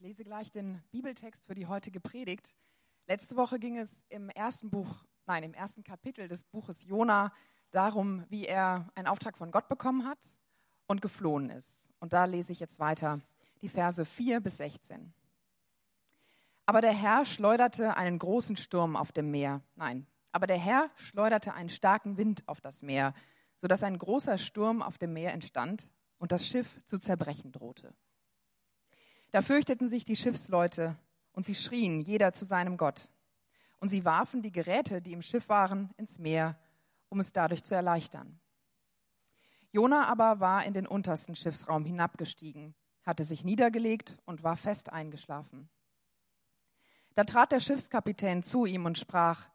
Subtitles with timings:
[0.00, 2.54] Ich lese gleich den Bibeltext für die heutige Predigt.
[3.06, 7.34] Letzte Woche ging es im ersten Buch, nein, im ersten Kapitel des Buches Jona
[7.70, 10.18] darum, wie er einen Auftrag von Gott bekommen hat
[10.86, 11.90] und geflohen ist.
[11.98, 13.20] Und da lese ich jetzt weiter
[13.60, 15.12] die Verse 4 bis 16.
[16.64, 19.60] Aber der Herr schleuderte einen großen Sturm auf dem Meer.
[19.76, 23.12] Nein, aber der Herr schleuderte einen starken Wind auf das Meer,
[23.54, 27.94] sodass ein großer Sturm auf dem Meer entstand und das Schiff zu zerbrechen drohte.
[29.32, 30.96] Da fürchteten sich die Schiffsleute
[31.32, 33.10] und sie schrien, jeder zu seinem Gott.
[33.78, 36.58] Und sie warfen die Geräte, die im Schiff waren, ins Meer,
[37.08, 38.40] um es dadurch zu erleichtern.
[39.72, 45.70] Jona aber war in den untersten Schiffsraum hinabgestiegen, hatte sich niedergelegt und war fest eingeschlafen.
[47.14, 49.48] Da trat der Schiffskapitän zu ihm und sprach,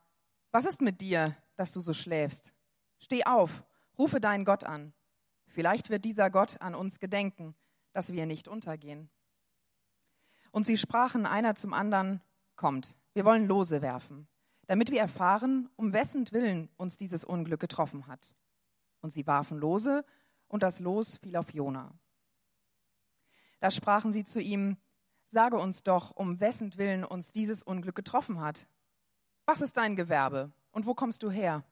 [0.52, 2.54] Was ist mit dir, dass du so schläfst?
[2.98, 3.64] Steh auf,
[3.98, 4.94] rufe deinen Gott an.
[5.48, 7.56] Vielleicht wird dieser Gott an uns gedenken,
[7.92, 9.10] dass wir nicht untergehen.
[10.56, 12.22] Und sie sprachen einer zum anderen,
[12.56, 14.26] kommt, wir wollen Lose werfen,
[14.68, 18.34] damit wir erfahren, um wessen Willen uns dieses Unglück getroffen hat.
[19.02, 20.06] Und sie warfen Lose,
[20.48, 21.94] und das Los fiel auf Jona.
[23.60, 24.78] Da sprachen sie zu ihm,
[25.26, 28.70] sage uns doch, um wessen Willen uns dieses Unglück getroffen hat.
[29.46, 31.66] Was ist dein Gewerbe und wo kommst du her?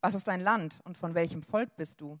[0.00, 2.18] Was ist dein Land und von welchem Volk bist du?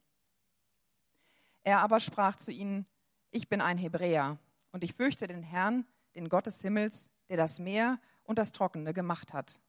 [1.64, 2.86] Er aber sprach zu ihnen,
[3.32, 4.38] ich bin ein Hebräer
[4.72, 8.92] und ich fürchte den Herrn, den Gott des Himmels, der das Meer und das Trockene
[8.92, 9.60] gemacht hat.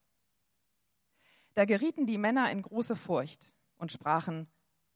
[1.53, 4.47] Da gerieten die Männer in große Furcht und sprachen,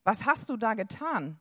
[0.04, 1.40] was hast du da getan?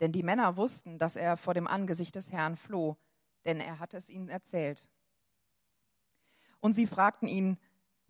[0.00, 2.96] Denn die Männer wussten, dass er vor dem Angesicht des Herrn floh,
[3.44, 4.90] denn er hatte es ihnen erzählt.
[6.60, 7.58] Und sie fragten ihn,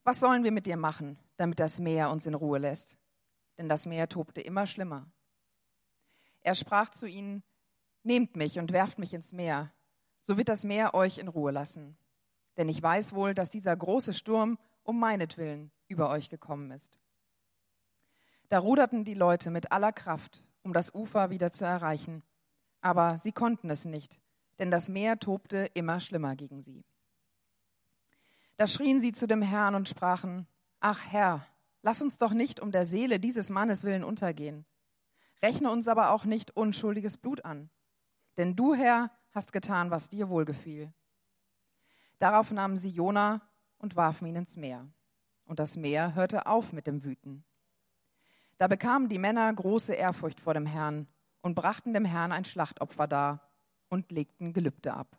[0.04, 2.98] was sollen wir mit dir machen, damit das Meer uns in Ruhe lässt?
[3.56, 5.06] Denn das Meer tobte immer schlimmer.
[6.40, 7.42] Er sprach zu ihnen,
[8.04, 9.72] Nehmt mich und werft mich ins Meer,
[10.22, 11.96] so wird das Meer euch in Ruhe lassen.
[12.56, 16.98] Denn ich weiß wohl, dass dieser große Sturm um meinetwillen über euch gekommen ist.
[18.48, 22.22] Da ruderten die Leute mit aller Kraft, um das Ufer wieder zu erreichen.
[22.80, 24.20] Aber sie konnten es nicht,
[24.58, 26.84] denn das Meer tobte immer schlimmer gegen sie.
[28.56, 30.46] Da schrien sie zu dem Herrn und sprachen,
[30.80, 31.46] Ach Herr,
[31.82, 34.66] lass uns doch nicht um der Seele dieses Mannes willen untergehen.
[35.42, 37.70] Rechne uns aber auch nicht unschuldiges Blut an.
[38.36, 40.92] Denn du, Herr, hast getan, was dir wohlgefiel.
[42.18, 43.40] Darauf nahmen sie Jona
[43.78, 44.88] und warfen ihn ins Meer.
[45.44, 47.44] Und das Meer hörte auf mit dem Wüten.
[48.58, 51.08] Da bekamen die Männer große Ehrfurcht vor dem Herrn
[51.40, 53.50] und brachten dem Herrn ein Schlachtopfer dar
[53.88, 55.18] und legten Gelübde ab.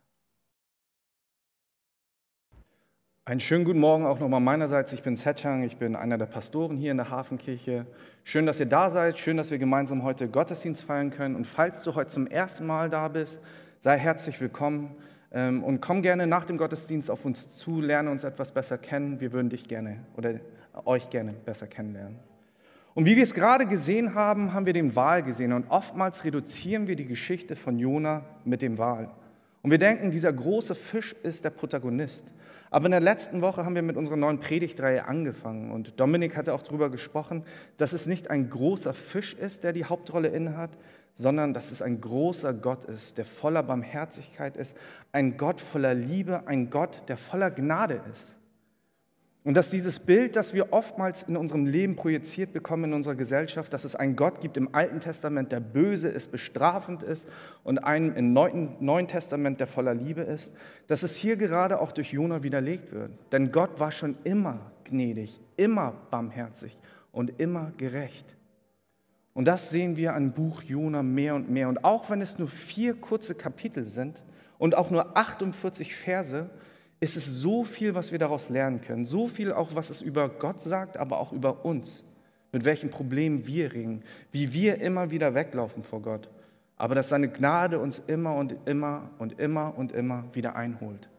[3.25, 4.91] Einen schönen guten Morgen auch nochmal meinerseits.
[4.91, 7.85] Ich bin Setchang, ich bin einer der Pastoren hier in der Hafenkirche.
[8.25, 11.37] Schön, dass ihr da seid, schön, dass wir gemeinsam heute Gottesdienst feiern können.
[11.37, 13.41] Und falls du heute zum ersten Mal da bist,
[13.79, 14.93] sei herzlich willkommen
[15.31, 19.21] ähm, und komm gerne nach dem Gottesdienst auf uns zu, lerne uns etwas besser kennen.
[19.21, 20.41] Wir würden dich gerne oder
[20.83, 22.19] euch gerne besser kennenlernen.
[22.93, 26.87] Und wie wir es gerade gesehen haben, haben wir den Wal gesehen und oftmals reduzieren
[26.87, 29.09] wir die Geschichte von Jona mit dem Wal.
[29.61, 32.25] Und wir denken, dieser große Fisch ist der Protagonist.
[32.73, 36.55] Aber in der letzten Woche haben wir mit unserer neuen Predigtreihe angefangen und Dominik hatte
[36.55, 37.43] auch darüber gesprochen,
[37.77, 40.71] dass es nicht ein großer Fisch ist, der die Hauptrolle innehat,
[41.13, 44.75] sondern dass es ein großer Gott ist, der voller Barmherzigkeit ist,
[45.11, 48.33] ein Gott voller Liebe, ein Gott, der voller Gnade ist.
[49.45, 53.73] Und dass dieses Bild, das wir oftmals in unserem Leben projiziert bekommen in unserer Gesellschaft,
[53.73, 57.27] dass es einen Gott gibt im Alten Testament, der böse ist, bestrafend ist
[57.63, 60.53] und einen im Neuen Testament, der voller Liebe ist,
[60.87, 63.11] dass es hier gerade auch durch Jona widerlegt wird.
[63.33, 66.77] Denn Gott war schon immer gnädig, immer barmherzig
[67.11, 68.37] und immer gerecht.
[69.33, 71.67] Und das sehen wir an Buch Jona mehr und mehr.
[71.67, 74.23] Und auch wenn es nur vier kurze Kapitel sind
[74.57, 76.49] und auch nur 48 Verse,
[77.03, 79.05] ist es so viel, was wir daraus lernen können.
[79.05, 82.05] So viel auch, was es über Gott sagt, aber auch über uns.
[82.53, 86.29] Mit welchen Problemen wir ringen, wie wir immer wieder weglaufen vor Gott.
[86.77, 91.09] Aber dass seine Gnade uns immer und immer und immer und immer wieder einholt.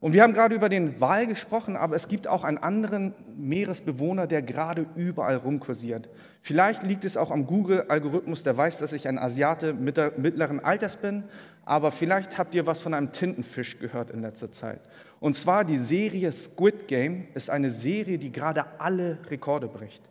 [0.00, 4.26] Und wir haben gerade über den Wal gesprochen, aber es gibt auch einen anderen Meeresbewohner,
[4.26, 6.10] der gerade überall rumkursiert.
[6.42, 11.24] Vielleicht liegt es auch am Google-Algorithmus, der weiß, dass ich ein Asiate mittleren Alters bin,
[11.64, 14.80] aber vielleicht habt ihr was von einem Tintenfisch gehört in letzter Zeit.
[15.20, 20.02] Und zwar die Serie Squid Game ist eine Serie, die gerade alle Rekorde bricht.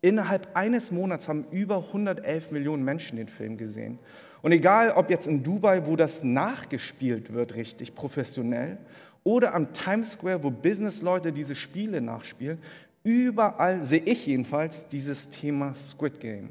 [0.00, 3.98] Innerhalb eines Monats haben über 111 Millionen Menschen den Film gesehen.
[4.42, 8.78] Und egal, ob jetzt in Dubai, wo das nachgespielt wird, richtig professionell,
[9.26, 12.58] oder am Times Square, wo Businessleute diese Spiele nachspielen.
[13.02, 16.50] Überall sehe ich jedenfalls dieses Thema Squid Game.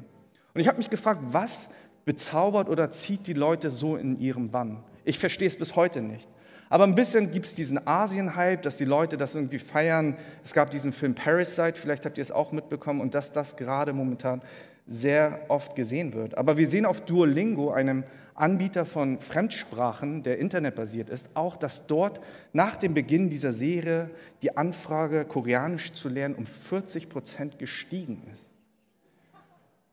[0.52, 1.70] Und ich habe mich gefragt, was
[2.06, 4.82] bezaubert oder zieht die Leute so in ihrem Bann?
[5.04, 6.26] Ich verstehe es bis heute nicht.
[6.68, 10.16] Aber ein bisschen gibt es diesen Asien-Hype, dass die Leute das irgendwie feiern.
[10.42, 13.92] Es gab diesen Film Parasite, vielleicht habt ihr es auch mitbekommen, und dass das gerade
[13.92, 14.42] momentan
[14.86, 16.36] sehr oft gesehen wird.
[16.36, 18.04] Aber wir sehen auf Duolingo, einem
[18.34, 22.20] Anbieter von Fremdsprachen, der internetbasiert ist, auch, dass dort
[22.52, 24.10] nach dem Beginn dieser Serie
[24.42, 28.50] die Anfrage, Koreanisch zu lernen, um 40 Prozent gestiegen ist.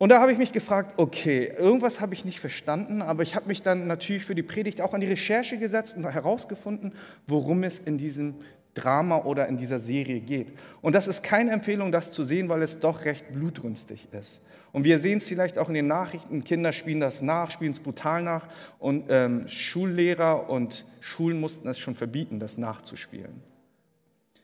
[0.03, 3.47] Und da habe ich mich gefragt, okay, irgendwas habe ich nicht verstanden, aber ich habe
[3.47, 6.91] mich dann natürlich für die Predigt auch an die Recherche gesetzt und herausgefunden,
[7.25, 8.35] worum es in diesem
[8.73, 10.49] Drama oder in dieser Serie geht.
[10.81, 14.41] Und das ist keine Empfehlung, das zu sehen, weil es doch recht blutrünstig ist.
[14.73, 17.79] Und wir sehen es vielleicht auch in den Nachrichten, Kinder spielen das nach, spielen es
[17.79, 18.49] brutal nach
[18.79, 23.41] und ähm, Schullehrer und Schulen mussten es schon verbieten, das nachzuspielen.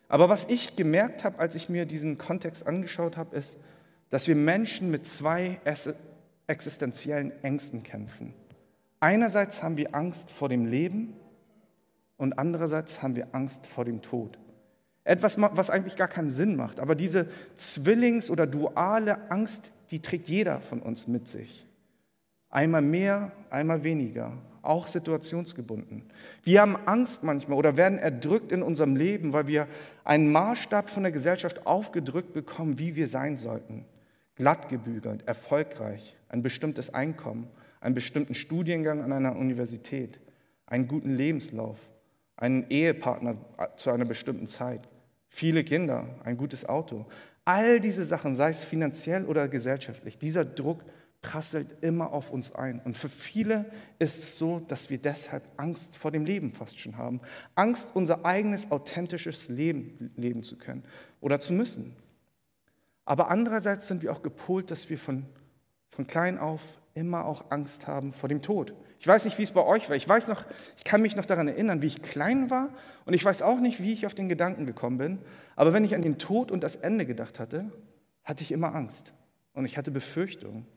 [0.08, 3.58] Aber was ich gemerkt habe, als ich mir diesen Kontext angeschaut habe, ist,
[4.10, 5.60] dass wir Menschen mit zwei
[6.48, 8.34] existenziellen Ängsten kämpfen.
[9.00, 11.14] Einerseits haben wir Angst vor dem Leben
[12.18, 14.38] und andererseits haben wir Angst vor dem Tod.
[15.06, 16.80] Etwas, was eigentlich gar keinen Sinn macht.
[16.80, 21.66] Aber diese Zwillings- oder duale Angst, die trägt jeder von uns mit sich.
[22.50, 26.04] Einmal mehr, einmal weniger, auch situationsgebunden.
[26.44, 29.68] Wir haben Angst manchmal oder werden erdrückt in unserem Leben, weil wir
[30.04, 33.86] einen Maßstab von der Gesellschaft aufgedrückt bekommen, wie wir sein sollten
[34.40, 37.48] glatt gebügelt, erfolgreich, ein bestimmtes Einkommen,
[37.82, 40.20] einen bestimmten Studiengang an einer Universität,
[40.66, 41.78] einen guten Lebenslauf,
[42.38, 43.36] einen Ehepartner
[43.76, 44.88] zu einer bestimmten Zeit,
[45.28, 47.06] viele Kinder, ein gutes Auto.
[47.44, 50.84] All diese Sachen, sei es finanziell oder gesellschaftlich, dieser Druck
[51.22, 52.80] prasselt immer auf uns ein.
[52.86, 53.66] Und für viele
[53.98, 57.20] ist es so, dass wir deshalb Angst vor dem Leben fast schon haben.
[57.56, 60.86] Angst, unser eigenes authentisches Leben leben zu können
[61.20, 61.94] oder zu müssen.
[63.10, 65.26] Aber andererseits sind wir auch gepolt, dass wir von,
[65.90, 66.62] von klein auf
[66.94, 68.76] immer auch Angst haben vor dem Tod.
[69.00, 69.96] Ich weiß nicht, wie es bei euch war.
[69.96, 70.46] Ich weiß noch,
[70.78, 72.70] ich kann mich noch daran erinnern, wie ich klein war
[73.06, 75.18] und ich weiß auch nicht, wie ich auf den Gedanken gekommen bin.
[75.56, 77.72] Aber wenn ich an den Tod und das Ende gedacht hatte,
[78.24, 79.12] hatte ich immer Angst
[79.54, 80.68] und ich hatte Befürchtungen.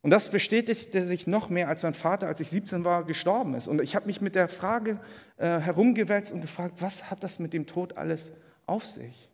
[0.00, 3.68] Und das bestätigte sich noch mehr, als mein Vater, als ich 17 war, gestorben ist.
[3.68, 4.98] Und ich habe mich mit der Frage
[5.36, 8.32] äh, herumgewälzt und gefragt, was hat das mit dem Tod alles
[8.64, 9.27] auf sich?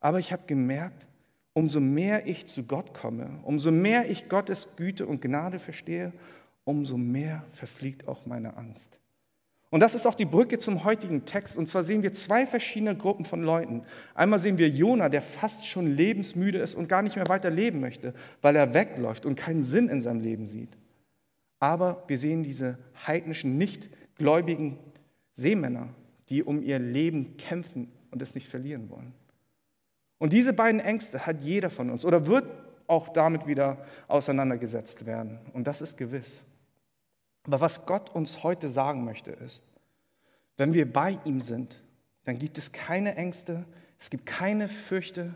[0.00, 1.06] Aber ich habe gemerkt,
[1.52, 6.12] umso mehr ich zu Gott komme, umso mehr ich Gottes Güte und Gnade verstehe,
[6.64, 9.00] umso mehr verfliegt auch meine Angst.
[9.70, 11.58] Und das ist auch die Brücke zum heutigen Text.
[11.58, 13.82] Und zwar sehen wir zwei verschiedene Gruppen von Leuten.
[14.14, 17.80] Einmal sehen wir Jona, der fast schon lebensmüde ist und gar nicht mehr weiter leben
[17.80, 20.70] möchte, weil er wegläuft und keinen Sinn in seinem Leben sieht.
[21.58, 24.78] Aber wir sehen diese heidnischen, nicht gläubigen
[25.34, 25.88] Seemänner,
[26.30, 29.12] die um ihr Leben kämpfen und es nicht verlieren wollen.
[30.18, 32.44] Und diese beiden Ängste hat jeder von uns oder wird
[32.86, 33.78] auch damit wieder
[34.08, 35.38] auseinandergesetzt werden.
[35.52, 36.42] Und das ist gewiss.
[37.44, 39.64] Aber was Gott uns heute sagen möchte, ist,
[40.56, 41.82] wenn wir bei ihm sind,
[42.24, 43.64] dann gibt es keine Ängste,
[43.98, 45.34] es gibt keine Fürchte,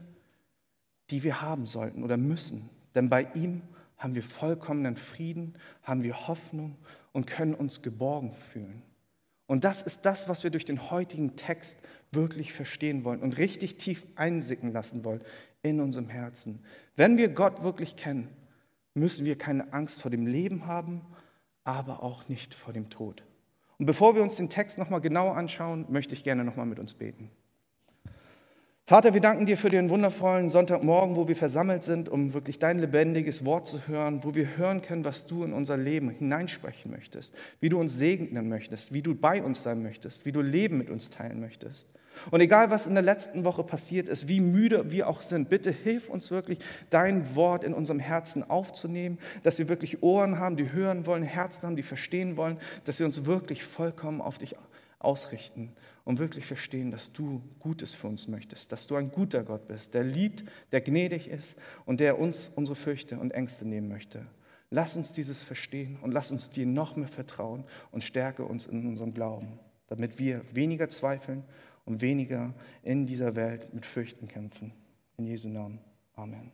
[1.11, 2.71] die wir haben sollten oder müssen.
[2.95, 3.63] Denn bei ihm
[3.97, 6.77] haben wir vollkommenen Frieden, haben wir Hoffnung
[7.13, 8.83] und können uns geborgen fühlen.
[9.47, 11.79] Und das ist das, was wir durch den heutigen Text
[12.13, 15.23] wirklich verstehen wollen und richtig tief einsicken lassen wollen
[15.63, 16.61] in unserem Herzen.
[16.97, 18.29] Wenn wir Gott wirklich kennen,
[18.95, 21.03] müssen wir keine Angst vor dem Leben haben,
[21.65, 23.25] aber auch nicht vor dem Tod.
[23.79, 26.95] Und bevor wir uns den Text nochmal genauer anschauen, möchte ich gerne nochmal mit uns
[26.95, 27.31] beten.
[28.93, 32.79] Vater, wir danken dir für den wundervollen Sonntagmorgen, wo wir versammelt sind, um wirklich dein
[32.79, 37.35] lebendiges Wort zu hören, wo wir hören können, was du in unser Leben hineinsprechen möchtest,
[37.61, 40.91] wie du uns segnen möchtest, wie du bei uns sein möchtest, wie du Leben mit
[40.91, 41.89] uns teilen möchtest.
[42.31, 45.71] Und egal, was in der letzten Woche passiert ist, wie müde wir auch sind, bitte
[45.71, 46.59] hilf uns wirklich,
[46.91, 51.67] dein Wort in unserem Herzen aufzunehmen, dass wir wirklich Ohren haben, die hören wollen, Herzen
[51.67, 54.55] haben, die verstehen wollen, dass wir uns wirklich vollkommen auf dich
[54.99, 55.73] ausrichten
[56.05, 59.95] und wirklich verstehen, dass du Gutes für uns möchtest, dass du ein guter Gott bist,
[59.95, 64.27] der liebt, der gnädig ist und der uns unsere Fürchte und Ängste nehmen möchte.
[64.71, 68.87] Lass uns dieses verstehen und lass uns dir noch mehr vertrauen und stärke uns in
[68.87, 71.45] unserem Glauben, damit wir weniger zweifeln
[71.85, 74.73] und weniger in dieser Welt mit Fürchten kämpfen.
[75.19, 75.79] In Jesu Namen.
[76.15, 76.53] Amen.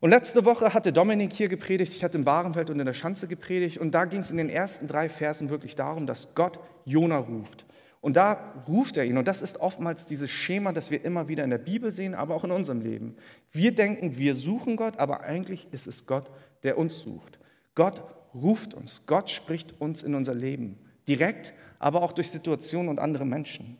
[0.00, 3.26] Und letzte Woche hatte Dominik hier gepredigt, ich hatte im Barenfeld und in der Schanze
[3.26, 7.18] gepredigt und da ging es in den ersten drei Versen wirklich darum, dass Gott Jona
[7.18, 7.66] ruft.
[8.00, 11.42] Und da ruft er ihn und das ist oftmals dieses Schema, das wir immer wieder
[11.42, 13.16] in der Bibel sehen, aber auch in unserem Leben.
[13.50, 16.30] Wir denken, wir suchen Gott, aber eigentlich ist es Gott,
[16.62, 17.40] der uns sucht.
[17.74, 18.02] Gott
[18.34, 20.78] ruft uns, Gott spricht uns in unser Leben,
[21.08, 23.78] direkt, aber auch durch Situationen und andere Menschen.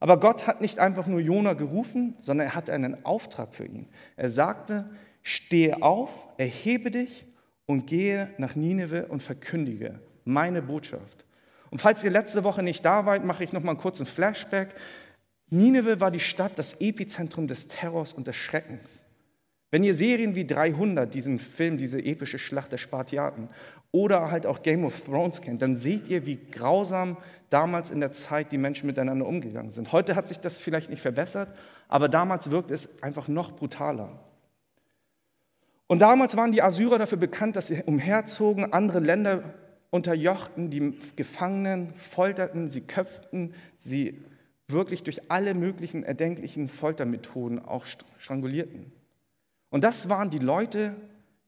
[0.00, 3.86] Aber Gott hat nicht einfach nur Jona gerufen, sondern er hatte einen Auftrag für ihn.
[4.16, 4.90] Er sagte,
[5.22, 7.26] Stehe auf, erhebe dich
[7.66, 11.21] und gehe nach Nineveh und verkündige meine Botschaft.
[11.72, 14.74] Und falls ihr letzte Woche nicht da wart, mache ich noch mal einen kurzen Flashback.
[15.48, 19.02] Nineveh war die Stadt, das Epizentrum des Terrors und des Schreckens.
[19.70, 23.48] Wenn ihr Serien wie 300, diesen Film, diese epische Schlacht der Spartiaten,
[23.90, 27.16] oder halt auch Game of Thrones kennt, dann seht ihr, wie grausam
[27.48, 29.92] damals in der Zeit die Menschen miteinander umgegangen sind.
[29.92, 31.50] Heute hat sich das vielleicht nicht verbessert,
[31.88, 34.20] aber damals wirkt es einfach noch brutaler.
[35.86, 39.54] Und damals waren die Assyrer dafür bekannt, dass sie umherzogen, andere Länder
[39.92, 44.18] unterjochten, die Gefangenen folterten, sie köpften, sie
[44.66, 47.84] wirklich durch alle möglichen erdenklichen Foltermethoden auch
[48.18, 48.90] strangulierten.
[49.68, 50.96] Und das waren die Leute,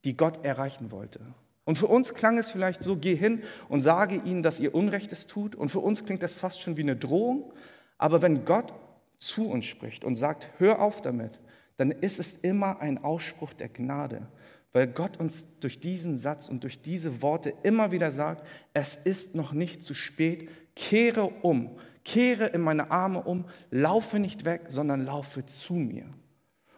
[0.05, 1.21] die Gott erreichen wollte.
[1.65, 5.27] Und für uns klang es vielleicht so, geh hin und sage ihnen, dass ihr Unrechtes
[5.27, 5.57] tut.
[5.57, 7.51] Und für uns klingt das fast schon wie eine Drohung.
[7.97, 8.75] Aber wenn Gott
[9.19, 11.41] zu uns spricht und sagt, hör auf damit,
[11.79, 14.29] dann ist es immer ein Ausspruch der Gnade,
[14.75, 19.37] weil Gott uns durch diesen Satz und durch diese Worte immer wieder sagt, es ist
[19.37, 25.07] noch nicht zu spät, kehre um, kehre in meine Arme um, laufe nicht weg, sondern
[25.07, 26.07] laufe zu mir.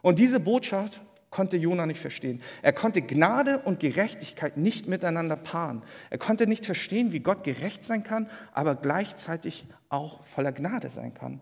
[0.02, 1.00] Und diese Botschaft
[1.30, 2.42] konnte Jona nicht verstehen.
[2.60, 5.82] Er konnte Gnade und Gerechtigkeit nicht miteinander paaren.
[6.10, 11.14] Er konnte nicht verstehen, wie Gott gerecht sein kann, aber gleichzeitig auch voller Gnade sein
[11.14, 11.40] kann.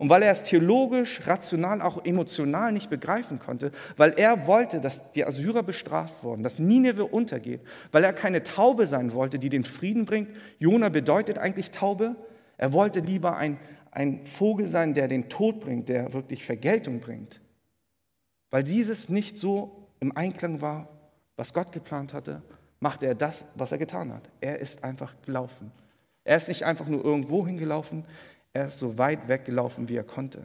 [0.00, 5.12] Und weil er es theologisch, rational, auch emotional nicht begreifen konnte, weil er wollte, dass
[5.12, 7.60] die Assyrer bestraft wurden, dass Nineveh untergeht,
[7.92, 10.30] weil er keine Taube sein wollte, die den Frieden bringt.
[10.58, 12.16] Jona bedeutet eigentlich Taube.
[12.56, 13.58] Er wollte lieber ein,
[13.90, 17.42] ein Vogel sein, der den Tod bringt, der wirklich Vergeltung bringt.
[18.50, 20.88] Weil dieses nicht so im Einklang war,
[21.36, 22.40] was Gott geplant hatte,
[22.78, 24.30] machte er das, was er getan hat.
[24.40, 25.70] Er ist einfach gelaufen.
[26.24, 28.06] Er ist nicht einfach nur irgendwo hingelaufen,
[28.52, 30.44] er ist so weit weggelaufen, wie er konnte.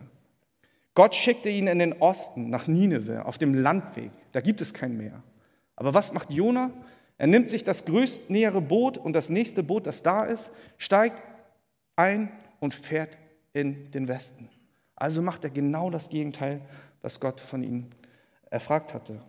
[0.93, 4.11] Gott schickte ihn in den Osten, nach Nineveh, auf dem Landweg.
[4.31, 5.21] Da gibt es kein Meer.
[5.75, 6.71] Aber was macht Jona?
[7.17, 11.21] Er nimmt sich das größtnähere Boot und das nächste Boot, das da ist, steigt
[11.95, 13.17] ein und fährt
[13.53, 14.49] in den Westen.
[14.95, 16.61] Also macht er genau das Gegenteil,
[17.01, 17.87] was Gott von ihm
[18.49, 19.21] erfragt hatte.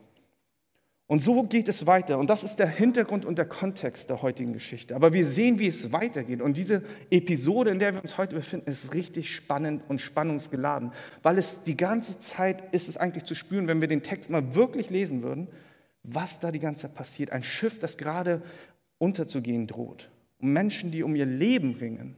[1.09, 2.19] Und so geht es weiter.
[2.19, 4.97] Und das ist der Hintergrund und der Kontext der heutigen Geschichte.
[4.97, 6.43] Aber wir sehen, wie es weitergeht.
[6.43, 10.91] Und diese Episode, in der wir uns heute befinden, ist richtig spannend und spannungsgeladen,
[11.23, 14.57] weil es die ganze Zeit ist es eigentlich zu spüren, wenn wir den Text mal
[14.57, 15.47] wirklich lesen würden,
[16.03, 17.31] was da die ganze Zeit passiert.
[17.31, 18.43] Ein Schiff, das gerade
[18.99, 20.11] unterzugehen droht.
[20.39, 22.17] Und Menschen, die um ihr Leben ringen,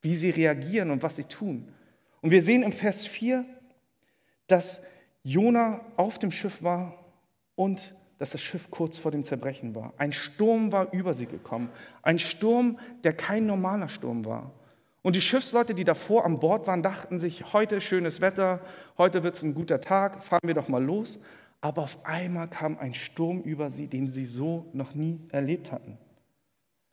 [0.00, 1.68] wie sie reagieren und was sie tun.
[2.22, 3.44] Und wir sehen im Vers 4,
[4.46, 4.82] dass
[5.22, 7.04] Jona auf dem Schiff war
[7.56, 9.94] und dass das Schiff kurz vor dem Zerbrechen war.
[9.96, 11.70] Ein Sturm war über sie gekommen.
[12.02, 14.52] Ein Sturm, der kein normaler Sturm war.
[15.02, 18.60] Und die Schiffsleute, die davor an Bord waren, dachten sich, heute schönes Wetter,
[18.96, 21.18] heute wird es ein guter Tag, fahren wir doch mal los.
[21.60, 25.98] Aber auf einmal kam ein Sturm über sie, den sie so noch nie erlebt hatten.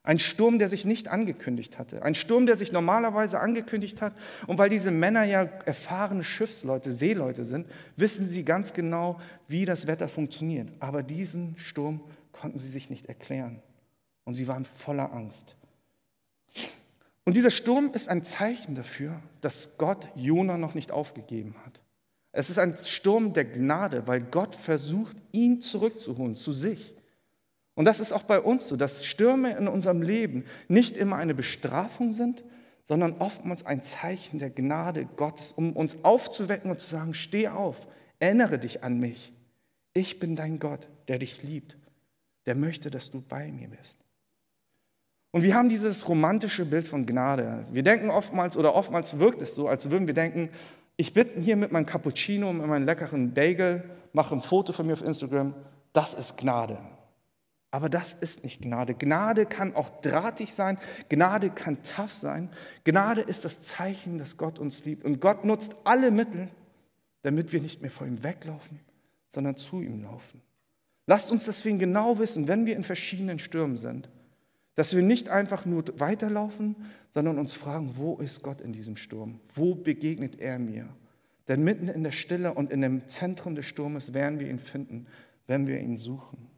[0.01, 2.03] Ein Sturm, der sich nicht angekündigt hatte.
[2.03, 4.13] Ein Sturm, der sich normalerweise angekündigt hat.
[4.47, 9.87] Und weil diese Männer ja erfahrene Schiffsleute, Seeleute sind, wissen sie ganz genau, wie das
[9.87, 10.69] Wetter funktioniert.
[10.79, 12.01] Aber diesen Sturm
[12.31, 13.61] konnten sie sich nicht erklären.
[14.23, 15.57] Und sie waren voller Angst.
[17.25, 21.81] Und dieser Sturm ist ein Zeichen dafür, dass Gott Jona noch nicht aufgegeben hat.
[22.31, 26.95] Es ist ein Sturm der Gnade, weil Gott versucht, ihn zurückzuholen zu sich.
[27.79, 31.33] Und das ist auch bei uns so, dass Stürme in unserem Leben nicht immer eine
[31.33, 32.43] Bestrafung sind,
[32.83, 37.87] sondern oftmals ein Zeichen der Gnade Gottes, um uns aufzuwecken und zu sagen, steh auf,
[38.19, 39.31] erinnere dich an mich.
[39.93, 41.77] Ich bin dein Gott, der dich liebt,
[42.47, 43.97] der möchte, dass du bei mir bist.
[45.31, 47.65] Und wir haben dieses romantische Bild von Gnade.
[47.71, 50.49] Wir denken oftmals oder oftmals wirkt es so, als würden wir denken,
[50.97, 54.91] ich bin hier mit meinem Cappuccino, mit meinem leckeren Bagel, mache ein Foto von mir
[54.91, 55.53] auf Instagram,
[55.93, 56.77] das ist Gnade.
[57.71, 58.95] Aber das ist nicht Gnade.
[58.95, 60.79] Gnade kann auch drahtig sein.
[61.07, 62.49] Gnade kann tough sein.
[62.83, 65.05] Gnade ist das Zeichen, dass Gott uns liebt.
[65.05, 66.49] Und Gott nutzt alle Mittel,
[67.21, 68.79] damit wir nicht mehr vor ihm weglaufen,
[69.29, 70.41] sondern zu ihm laufen.
[71.05, 74.09] Lasst uns deswegen genau wissen, wenn wir in verschiedenen Stürmen sind,
[74.75, 76.75] dass wir nicht einfach nur weiterlaufen,
[77.09, 79.39] sondern uns fragen, wo ist Gott in diesem Sturm?
[79.53, 80.87] Wo begegnet er mir?
[81.47, 85.07] Denn mitten in der Stille und in dem Zentrum des Sturmes werden wir ihn finden,
[85.47, 86.48] wenn wir ihn suchen.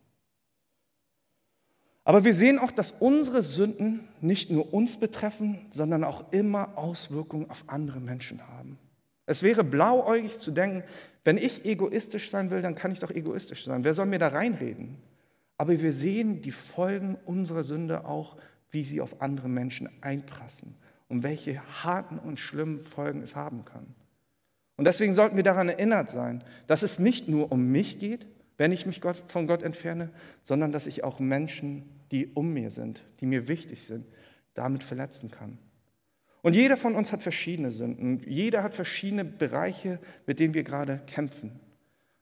[2.11, 7.49] Aber wir sehen auch, dass unsere Sünden nicht nur uns betreffen, sondern auch immer Auswirkungen
[7.49, 8.77] auf andere Menschen haben.
[9.25, 10.83] Es wäre blauäugig zu denken,
[11.23, 13.85] wenn ich egoistisch sein will, dann kann ich doch egoistisch sein.
[13.85, 14.97] Wer soll mir da reinreden?
[15.57, 18.35] Aber wir sehen die Folgen unserer Sünde auch,
[18.71, 20.75] wie sie auf andere Menschen einprassen
[21.07, 23.87] und welche harten und schlimmen Folgen es haben kann.
[24.75, 28.27] Und deswegen sollten wir daran erinnert sein, dass es nicht nur um mich geht,
[28.57, 30.09] wenn ich mich von Gott entferne,
[30.43, 34.05] sondern dass ich auch Menschen, die um mir sind, die mir wichtig sind,
[34.53, 35.57] damit verletzen kann.
[36.41, 38.19] Und jeder von uns hat verschiedene Sünden.
[38.27, 41.59] Jeder hat verschiedene Bereiche, mit denen wir gerade kämpfen.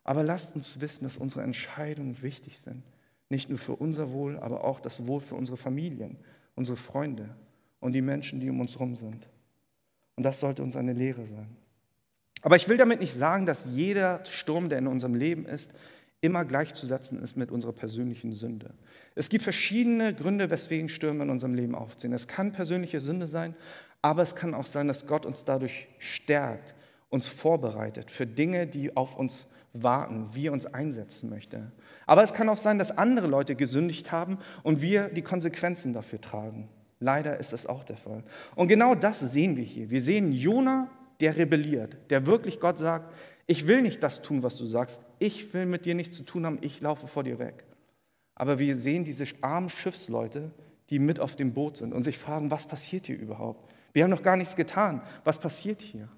[0.03, 2.83] Aber lasst uns wissen, dass unsere Entscheidungen wichtig sind.
[3.29, 6.17] Nicht nur für unser Wohl, aber auch das Wohl für unsere Familien,
[6.55, 7.35] unsere Freunde
[7.79, 9.29] und die Menschen, die um uns herum sind.
[10.15, 11.55] Und das sollte uns eine Lehre sein.
[12.41, 15.73] Aber ich will damit nicht sagen, dass jeder Sturm, der in unserem Leben ist,
[16.21, 18.73] immer gleichzusetzen ist mit unserer persönlichen Sünde.
[19.15, 22.13] Es gibt verschiedene Gründe, weswegen Stürme in unserem Leben aufziehen.
[22.13, 23.55] Es kann persönliche Sünde sein,
[24.01, 26.73] aber es kann auch sein, dass Gott uns dadurch stärkt,
[27.09, 31.71] uns vorbereitet für Dinge, die auf uns warten, wie er uns einsetzen möchte.
[32.05, 36.19] Aber es kann auch sein, dass andere Leute gesündigt haben und wir die Konsequenzen dafür
[36.19, 36.69] tragen.
[36.99, 38.23] Leider ist das auch der Fall.
[38.55, 39.89] Und genau das sehen wir hier.
[39.89, 40.89] Wir sehen Jona,
[41.21, 43.13] der rebelliert, der wirklich Gott sagt,
[43.49, 45.01] ich will nicht das tun, was du sagst.
[45.17, 46.59] Ich will mit dir nichts zu tun haben.
[46.61, 47.65] Ich laufe vor dir weg.
[48.35, 50.51] Aber wir sehen diese armen Schiffsleute,
[50.91, 53.67] die mit auf dem Boot sind und sich fragen, was passiert hier überhaupt?
[53.91, 55.01] Wir haben noch gar nichts getan.
[55.23, 56.09] Was passiert hier?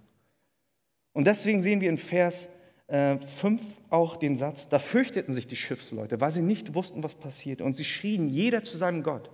[1.14, 2.50] Und deswegen sehen wir in Vers
[2.90, 7.16] 5 äh, auch den Satz, da fürchteten sich die Schiffsleute, weil sie nicht wussten, was
[7.16, 7.62] passiert.
[7.62, 9.32] Und sie schrien jeder zu seinem Gott.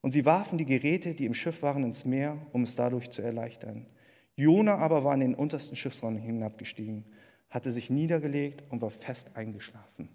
[0.00, 3.22] Und sie warfen die Geräte, die im Schiff waren, ins Meer, um es dadurch zu
[3.22, 3.86] erleichtern.
[4.36, 7.04] Jona aber war in den untersten Schiffsraum hinabgestiegen,
[7.50, 10.08] hatte sich niedergelegt und war fest eingeschlafen.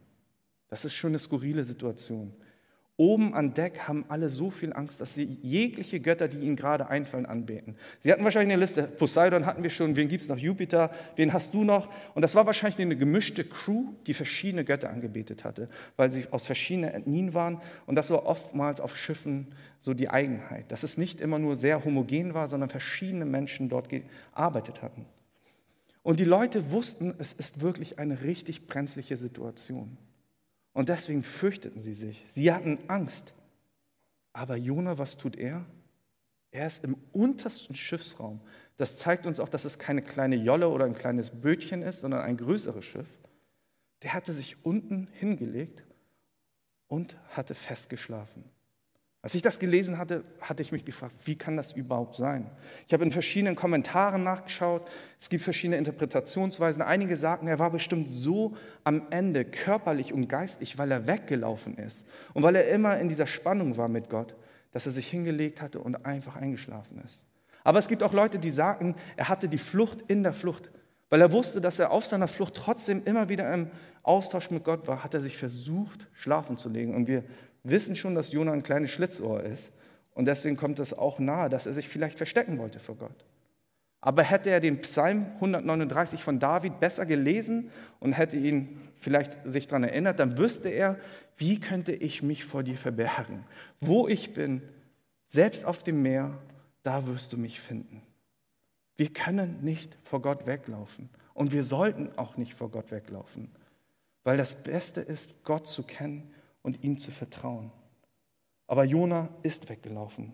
[0.68, 2.34] Das ist schon eine skurrile Situation.
[3.00, 6.90] Oben an Deck haben alle so viel Angst, dass sie jegliche Götter, die ihnen gerade
[6.90, 7.78] einfallen, anbeten.
[8.02, 8.84] Sie hatten wahrscheinlich eine Liste.
[8.84, 10.38] Poseidon hatten wir schon, wen gibt es noch?
[10.38, 11.88] Jupiter, wen hast du noch?
[12.14, 16.46] Und das war wahrscheinlich eine gemischte Crew, die verschiedene Götter angebetet hatte, weil sie aus
[16.46, 17.62] verschiedenen Ethnien waren.
[17.86, 19.48] Und das war oftmals auf Schiffen
[19.80, 23.88] so die Eigenheit, dass es nicht immer nur sehr homogen war, sondern verschiedene Menschen dort
[23.88, 25.06] gearbeitet hatten.
[26.04, 29.98] Und die Leute wussten, es ist wirklich eine richtig brenzliche Situation.
[30.74, 32.24] Und deswegen fürchteten sie sich.
[32.28, 33.34] Sie hatten Angst.
[34.34, 35.66] Aber Jona, was tut er?
[36.52, 38.42] Er ist im untersten Schiffsraum.
[38.78, 42.22] Das zeigt uns auch, dass es keine kleine Jolle oder ein kleines Bötchen ist, sondern
[42.22, 43.08] ein größeres Schiff.
[44.04, 45.84] Der hatte sich unten hingelegt
[46.88, 48.44] und hatte festgeschlafen.
[49.22, 52.50] Als ich das gelesen hatte, hatte ich mich gefragt, wie kann das überhaupt sein?
[52.88, 54.88] Ich habe in verschiedenen Kommentaren nachgeschaut,
[55.20, 56.82] es gibt verschiedene Interpretationsweisen.
[56.82, 58.56] Einige sagten, er war bestimmt so
[58.86, 63.28] am Ende körperlich und geistlich, weil er weggelaufen ist und weil er immer in dieser
[63.28, 64.36] Spannung war mit Gott,
[64.72, 67.22] dass er sich hingelegt hatte und einfach eingeschlafen ist.
[67.66, 70.72] Aber es gibt auch Leute, die sagten, er hatte die Flucht in der Flucht.
[71.10, 73.72] Weil er wusste, dass er auf seiner Flucht trotzdem immer wieder im
[74.04, 76.96] Austausch mit Gott war, hat er sich versucht, schlafen zu legen.
[76.96, 77.24] Und wir
[77.70, 79.74] wissen schon, dass Jona ein kleines Schlitzohr ist.
[80.14, 83.26] Und deswegen kommt es auch nahe, dass er sich vielleicht verstecken wollte vor Gott.
[84.02, 89.68] Aber hätte er den Psalm 139 von David besser gelesen und hätte ihn vielleicht sich
[89.68, 90.98] daran erinnert, dann wüsste er,
[91.36, 93.44] wie könnte ich mich vor dir verbergen?
[93.82, 94.62] Wo ich bin,
[95.28, 96.38] selbst auf dem Meer,
[96.84, 98.02] da wirst du mich finden.
[98.96, 103.50] Wir können nicht vor Gott weglaufen und wir sollten auch nicht vor Gott weglaufen,
[104.24, 107.72] weil das Beste ist, Gott zu kennen und ihm zu vertrauen.
[108.68, 110.34] Aber Jona ist weggelaufen.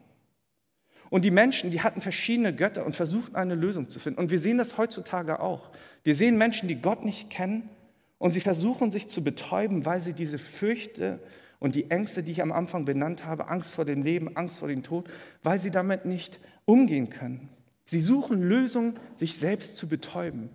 [1.09, 4.19] Und die Menschen, die hatten verschiedene Götter und versuchten eine Lösung zu finden.
[4.19, 5.69] Und wir sehen das heutzutage auch.
[6.03, 7.69] Wir sehen Menschen, die Gott nicht kennen
[8.17, 11.19] und sie versuchen sich zu betäuben, weil sie diese Fürchte
[11.59, 14.67] und die Ängste, die ich am Anfang benannt habe, Angst vor dem Leben, Angst vor
[14.67, 15.09] dem Tod,
[15.43, 17.49] weil sie damit nicht umgehen können.
[17.85, 20.49] Sie suchen Lösungen, sich selbst zu betäuben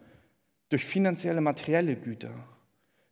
[0.68, 2.34] durch finanzielle, materielle Güter,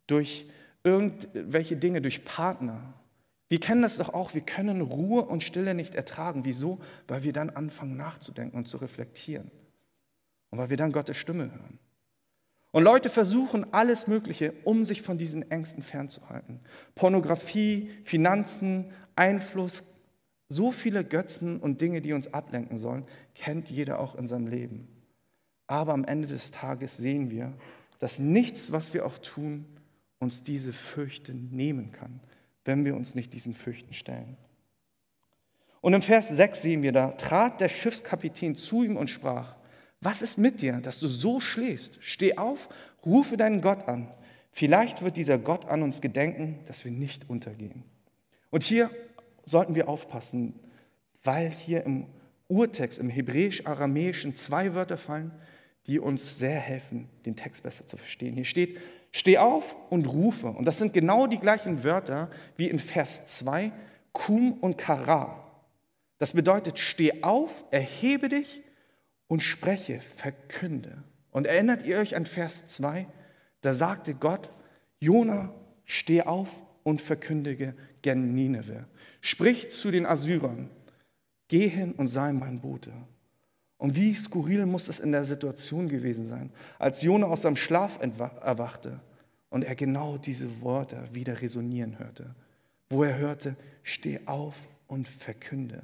[0.06, 0.46] durch
[0.84, 2.94] irgendwelche Dinge, durch Partner.
[3.48, 6.44] Wir kennen das doch auch, wir können Ruhe und Stille nicht ertragen.
[6.44, 6.78] Wieso?
[7.06, 9.50] Weil wir dann anfangen nachzudenken und zu reflektieren.
[10.50, 11.78] Und weil wir dann Gottes Stimme hören.
[12.70, 16.60] Und Leute versuchen alles Mögliche, um sich von diesen Ängsten fernzuhalten.
[16.94, 19.84] Pornografie, Finanzen, Einfluss,
[20.50, 24.88] so viele Götzen und Dinge, die uns ablenken sollen, kennt jeder auch in seinem Leben.
[25.66, 27.54] Aber am Ende des Tages sehen wir,
[27.98, 29.66] dass nichts, was wir auch tun,
[30.18, 32.20] uns diese Fürchte nehmen kann,
[32.64, 34.36] wenn wir uns nicht diesen Fürchten stellen.
[35.80, 39.56] Und im Vers 6 sehen wir, da trat der Schiffskapitän zu ihm und sprach,
[40.00, 41.98] was ist mit dir, dass du so schläfst?
[42.00, 42.68] Steh auf,
[43.04, 44.08] rufe deinen Gott an.
[44.52, 47.84] Vielleicht wird dieser Gott an uns gedenken, dass wir nicht untergehen.
[48.50, 48.90] Und hier
[49.44, 50.58] sollten wir aufpassen,
[51.22, 52.06] weil hier im
[52.48, 55.32] Urtext, im Hebräisch-Aramäischen zwei Wörter fallen,
[55.86, 58.34] die uns sehr helfen, den Text besser zu verstehen.
[58.34, 58.78] Hier steht,
[59.12, 60.48] Steh auf und rufe.
[60.48, 63.72] Und das sind genau die gleichen Wörter wie in Vers 2,
[64.12, 65.44] Kum und Kara.
[66.18, 68.62] Das bedeutet, steh auf, erhebe dich
[69.28, 71.04] und spreche, verkünde.
[71.30, 73.06] Und erinnert ihr euch an Vers 2?
[73.60, 74.50] Da sagte Gott,
[75.00, 76.50] Jona, steh auf
[76.82, 78.84] und verkündige gen Nineveh.
[79.20, 80.70] Sprich zu den Assyrern,
[81.48, 82.92] Geh hin und sei mein Bote.
[83.78, 88.00] Und wie skurril muss es in der Situation gewesen sein, als Jona aus seinem Schlaf
[88.00, 89.00] erwachte
[89.50, 92.34] und er genau diese Worte wieder resonieren hörte,
[92.90, 94.56] wo er hörte, steh auf
[94.88, 95.82] und verkünde.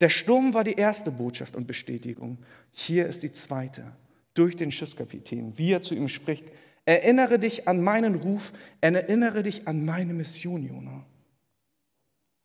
[0.00, 2.38] Der Sturm war die erste Botschaft und Bestätigung.
[2.72, 3.92] Hier ist die zweite,
[4.34, 6.46] durch den Schiffskapitän, wie er zu ihm spricht.
[6.84, 11.04] Erinnere dich an meinen Ruf, erinnere dich an meine Mission, Jona.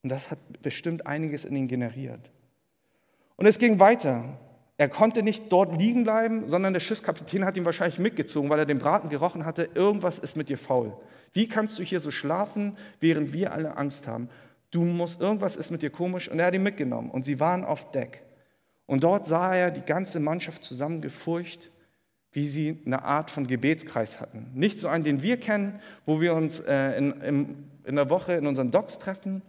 [0.03, 2.31] Und das hat bestimmt einiges in ihn generiert.
[3.35, 4.37] Und es ging weiter.
[4.77, 8.65] Er konnte nicht dort liegen bleiben, sondern der Schiffskapitän hat ihn wahrscheinlich mitgezogen, weil er
[8.65, 9.69] den Braten gerochen hatte.
[9.75, 10.93] Irgendwas ist mit dir faul.
[11.33, 14.29] Wie kannst du hier so schlafen, während wir alle Angst haben?
[14.71, 16.29] Du musst, irgendwas ist mit dir komisch.
[16.29, 17.11] Und er hat ihn mitgenommen.
[17.11, 18.23] Und sie waren auf Deck.
[18.87, 21.69] Und dort sah er die ganze Mannschaft zusammengefurcht,
[22.31, 24.49] wie sie eine Art von Gebetskreis hatten.
[24.53, 28.33] Nicht so einen, den wir kennen, wo wir uns äh, in, in, in der Woche
[28.33, 29.41] in unseren Docks treffen.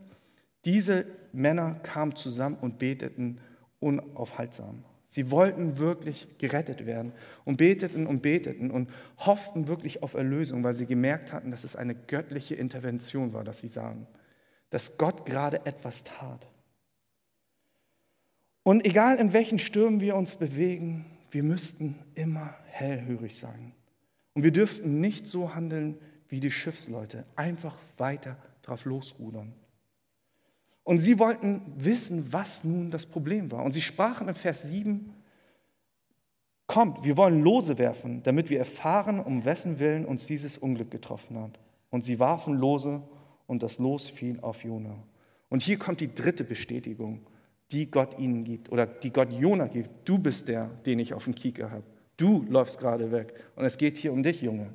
[0.64, 3.38] Diese Männer kamen zusammen und beteten
[3.83, 4.85] unaufhaltsam.
[5.07, 7.12] Sie wollten wirklich gerettet werden
[7.45, 11.77] und beteten und beteten und hofften wirklich auf Erlösung, weil sie gemerkt hatten, dass es
[11.77, 14.07] eine göttliche Intervention war, dass sie sahen,
[14.71, 16.49] dass Gott gerade etwas tat.
[18.62, 23.73] Und egal in welchen Stürmen wir uns bewegen, wir müssten immer hellhörig sein.
[24.33, 29.53] Und wir dürften nicht so handeln wie die Schiffsleute, einfach weiter drauf losrudern.
[30.85, 33.64] Und sie wollten wissen, was nun das Problem war.
[33.64, 35.14] Und sie sprachen in Vers 7,
[36.66, 41.38] kommt, wir wollen Lose werfen, damit wir erfahren, um wessen Willen uns dieses Unglück getroffen
[41.38, 41.59] hat.
[41.90, 43.03] Und sie warfen Lose
[43.47, 44.97] und das Los fiel auf Jona.
[45.51, 47.21] Und hier kommt die dritte Bestätigung,
[47.71, 49.90] die Gott ihnen gibt oder die Gott Jona gibt.
[50.09, 51.85] Du bist der, den ich auf dem Kieker habe.
[52.16, 53.35] Du läufst gerade weg.
[53.55, 54.73] Und es geht hier um dich, Junge.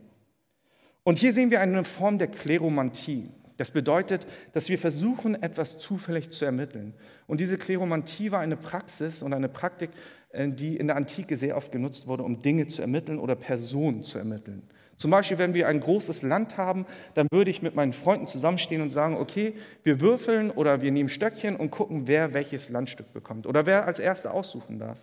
[1.04, 3.30] Und hier sehen wir eine Form der Kleromantie.
[3.58, 6.93] Das bedeutet, dass wir versuchen, etwas zufällig zu ermitteln.
[7.26, 9.89] Und diese Kleromantie war eine Praxis und eine Praktik,
[10.30, 14.04] äh, die in der Antike sehr oft genutzt wurde, um Dinge zu ermitteln oder Personen
[14.04, 14.62] zu ermitteln.
[14.98, 18.82] Zum Beispiel, wenn wir ein großes Land haben, dann würde ich mit meinen Freunden zusammenstehen
[18.82, 23.46] und sagen, okay, wir würfeln oder wir nehmen Stöckchen und gucken, wer welches Landstück bekommt
[23.46, 24.98] oder wer als Erster aussuchen darf.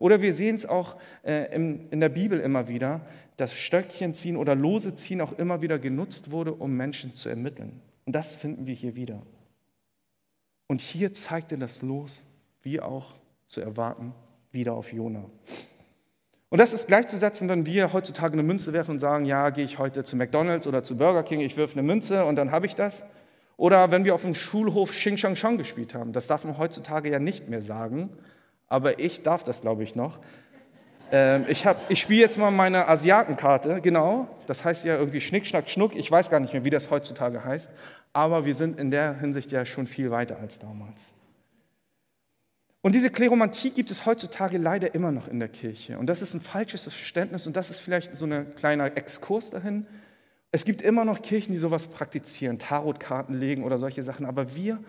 [0.00, 3.00] Oder wir sehen es auch äh, in der Bibel immer wieder,
[3.36, 7.80] dass Stöckchen ziehen oder Lose ziehen auch immer wieder genutzt wurde, um Menschen zu ermitteln.
[8.08, 9.20] Und das finden wir hier wieder.
[10.66, 12.22] Und hier zeigte das Los,
[12.62, 13.16] wie auch
[13.46, 14.14] zu erwarten,
[14.50, 15.26] wieder auf Jona.
[16.48, 19.78] Und das ist gleichzusetzen, wenn wir heutzutage eine Münze werfen und sagen, ja, gehe ich
[19.78, 22.74] heute zu McDonald's oder zu Burger King, ich wirf eine Münze und dann habe ich
[22.74, 23.04] das.
[23.58, 26.14] Oder wenn wir auf dem Schulhof Xing Shang Shang gespielt haben.
[26.14, 28.08] Das darf man heutzutage ja nicht mehr sagen,
[28.68, 30.18] aber ich darf das, glaube ich, noch.
[31.10, 34.28] Ähm, ich, ich spiele jetzt mal meine Asiatenkarte, genau.
[34.46, 35.96] Das heißt ja irgendwie Schnick, Schnack, Schnuck.
[35.96, 37.70] Ich weiß gar nicht mehr, wie das heutzutage heißt.
[38.18, 41.12] Aber wir sind in der Hinsicht ja schon viel weiter als damals.
[42.80, 45.96] Und diese Kleromantie gibt es heutzutage leider immer noch in der Kirche.
[46.00, 49.86] Und das ist ein falsches Verständnis und das ist vielleicht so ein kleiner Exkurs dahin.
[50.50, 54.26] Es gibt immer noch Kirchen, die sowas praktizieren, Tarotkarten legen oder solche Sachen.
[54.26, 54.80] Aber wir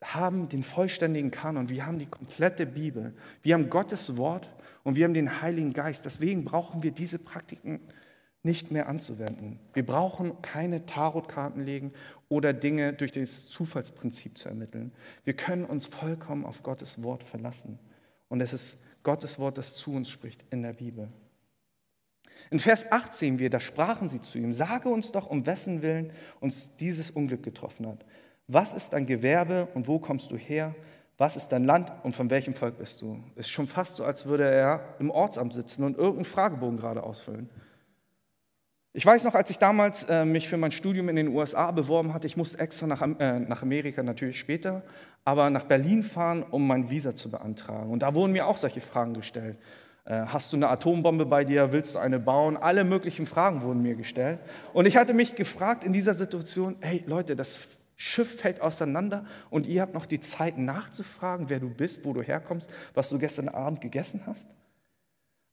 [0.00, 3.12] haben den vollständigen Kanon, wir haben die komplette Bibel,
[3.42, 4.48] wir haben Gottes Wort
[4.84, 6.04] und wir haben den Heiligen Geist.
[6.04, 7.80] Deswegen brauchen wir diese Praktiken
[8.42, 9.58] nicht mehr anzuwenden.
[9.74, 11.92] Wir brauchen keine Tarotkarten legen
[12.28, 14.92] oder Dinge durch das Zufallsprinzip zu ermitteln.
[15.24, 17.78] Wir können uns vollkommen auf Gottes Wort verlassen.
[18.28, 21.08] Und es ist Gottes Wort, das zu uns spricht in der Bibel.
[22.50, 25.82] In Vers 8 sehen wir, da sprachen sie zu ihm, sage uns doch, um wessen
[25.82, 28.04] Willen uns dieses Unglück getroffen hat.
[28.46, 30.74] Was ist dein Gewerbe und wo kommst du her?
[31.18, 33.22] Was ist dein Land und von welchem Volk bist du?
[33.34, 37.50] Ist schon fast so, als würde er im Ortsamt sitzen und irgendeinen Fragebogen gerade ausfüllen.
[38.94, 42.14] Ich weiß noch, als ich damals äh, mich für mein Studium in den USA beworben
[42.14, 44.82] hatte, ich musste extra nach, äh, nach Amerika natürlich später,
[45.24, 47.90] aber nach Berlin fahren, um mein Visa zu beantragen.
[47.90, 49.58] Und da wurden mir auch solche Fragen gestellt.
[50.06, 51.70] Äh, hast du eine Atombombe bei dir?
[51.70, 52.56] Willst du eine bauen?
[52.56, 54.38] Alle möglichen Fragen wurden mir gestellt.
[54.72, 57.58] Und ich hatte mich gefragt in dieser Situation, hey Leute, das
[57.94, 62.22] Schiff fällt auseinander und ihr habt noch die Zeit nachzufragen, wer du bist, wo du
[62.22, 64.48] herkommst, was du gestern Abend gegessen hast?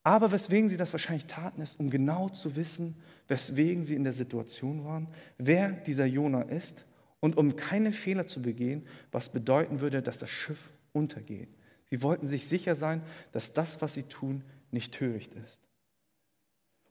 [0.05, 2.95] Aber weswegen sie das wahrscheinlich taten, ist, um genau zu wissen,
[3.27, 5.07] weswegen sie in der Situation waren,
[5.39, 6.85] wer dieser Jona ist
[7.21, 11.49] und um keine Fehler zu begehen, was bedeuten würde, dass das Schiff untergeht.
[11.89, 15.63] Sie wollten sich sicher sein, dass das, was sie tun, nicht töricht ist.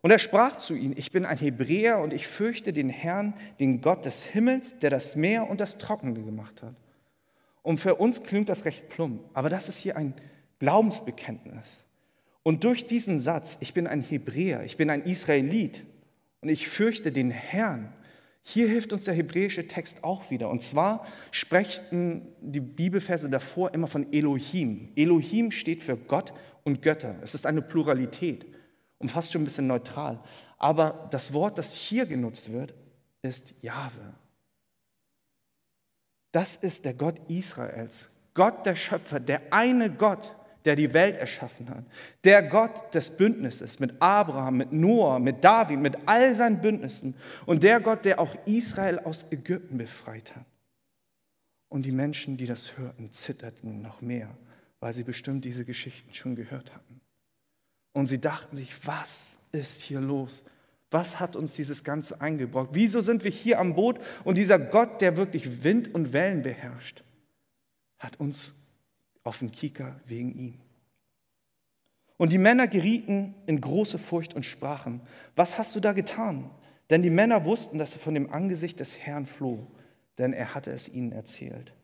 [0.00, 3.80] Und er sprach zu ihnen, ich bin ein Hebräer und ich fürchte den Herrn, den
[3.80, 6.74] Gott des Himmels, der das Meer und das Trockene gemacht hat.
[7.62, 10.14] Und für uns klingt das recht plump, aber das ist hier ein
[10.58, 11.83] Glaubensbekenntnis.
[12.44, 15.82] Und durch diesen Satz, ich bin ein Hebräer, ich bin ein Israelit
[16.42, 17.92] und ich fürchte den Herrn,
[18.46, 20.50] Hier hilft uns der hebräische Text auch wieder.
[20.50, 24.92] Und zwar sprechen die Bibelverse davor immer von Elohim.
[24.96, 27.16] Elohim steht für Gott und Götter.
[27.22, 28.44] Es ist eine Pluralität
[28.98, 30.20] und fast schon ein bisschen neutral.
[30.58, 32.74] Aber das Wort, das hier genutzt wird,
[33.22, 34.14] ist Jahwe.
[36.30, 41.68] Das ist der Gott Israels, Gott der Schöpfer, der eine Gott, der die Welt erschaffen
[41.68, 41.84] hat.
[42.24, 47.14] Der Gott des Bündnisses mit Abraham, mit Noah, mit David, mit all seinen Bündnissen.
[47.46, 50.46] Und der Gott, der auch Israel aus Ägypten befreit hat.
[51.68, 54.28] Und die Menschen, die das hörten, zitterten noch mehr,
[54.80, 57.00] weil sie bestimmt diese Geschichten schon gehört hatten.
[57.92, 60.44] Und sie dachten sich, was ist hier los?
[60.90, 62.74] Was hat uns dieses Ganze eingebrockt?
[62.74, 67.02] Wieso sind wir hier am Boot und dieser Gott, der wirklich Wind und Wellen beherrscht,
[67.98, 68.52] hat uns
[69.24, 70.60] auf den Kieker wegen ihm.
[72.16, 75.00] Und die Männer gerieten in große Furcht und sprachen,
[75.34, 76.50] was hast du da getan?
[76.90, 79.66] Denn die Männer wussten, dass er von dem Angesicht des Herrn floh,
[80.18, 81.74] denn er hatte es ihnen erzählt.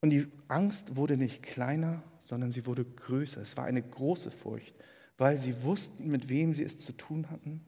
[0.00, 3.40] Und die Angst wurde nicht kleiner, sondern sie wurde größer.
[3.40, 4.74] Es war eine große Furcht,
[5.18, 7.64] weil sie wussten, mit wem sie es zu tun hatten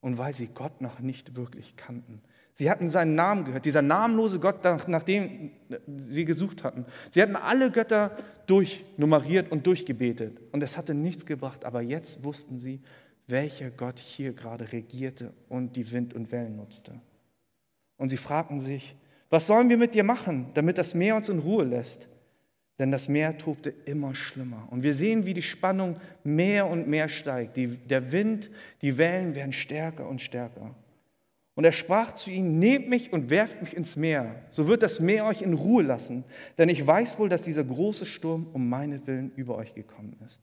[0.00, 2.22] und weil sie Gott noch nicht wirklich kannten.
[2.56, 5.50] Sie hatten seinen Namen gehört, dieser namenlose Gott, nach dem
[5.96, 6.86] sie gesucht hatten.
[7.10, 12.60] Sie hatten alle Götter durchnummeriert und durchgebetet und es hatte nichts gebracht, aber jetzt wussten
[12.60, 12.80] sie,
[13.26, 17.00] welcher Gott hier gerade regierte und die Wind und Wellen nutzte.
[17.96, 18.94] Und sie fragten sich,
[19.30, 22.08] was sollen wir mit dir machen, damit das Meer uns in Ruhe lässt?
[22.78, 24.68] Denn das Meer tobte immer schlimmer.
[24.70, 27.56] Und wir sehen, wie die Spannung mehr und mehr steigt.
[27.56, 28.50] Die, der Wind,
[28.82, 30.74] die Wellen werden stärker und stärker.
[31.54, 34.98] Und er sprach zu ihnen, nehmt mich und werft mich ins Meer, so wird das
[35.00, 36.24] Meer euch in Ruhe lassen,
[36.58, 40.42] denn ich weiß wohl, dass dieser große Sturm um meinetwillen über euch gekommen ist.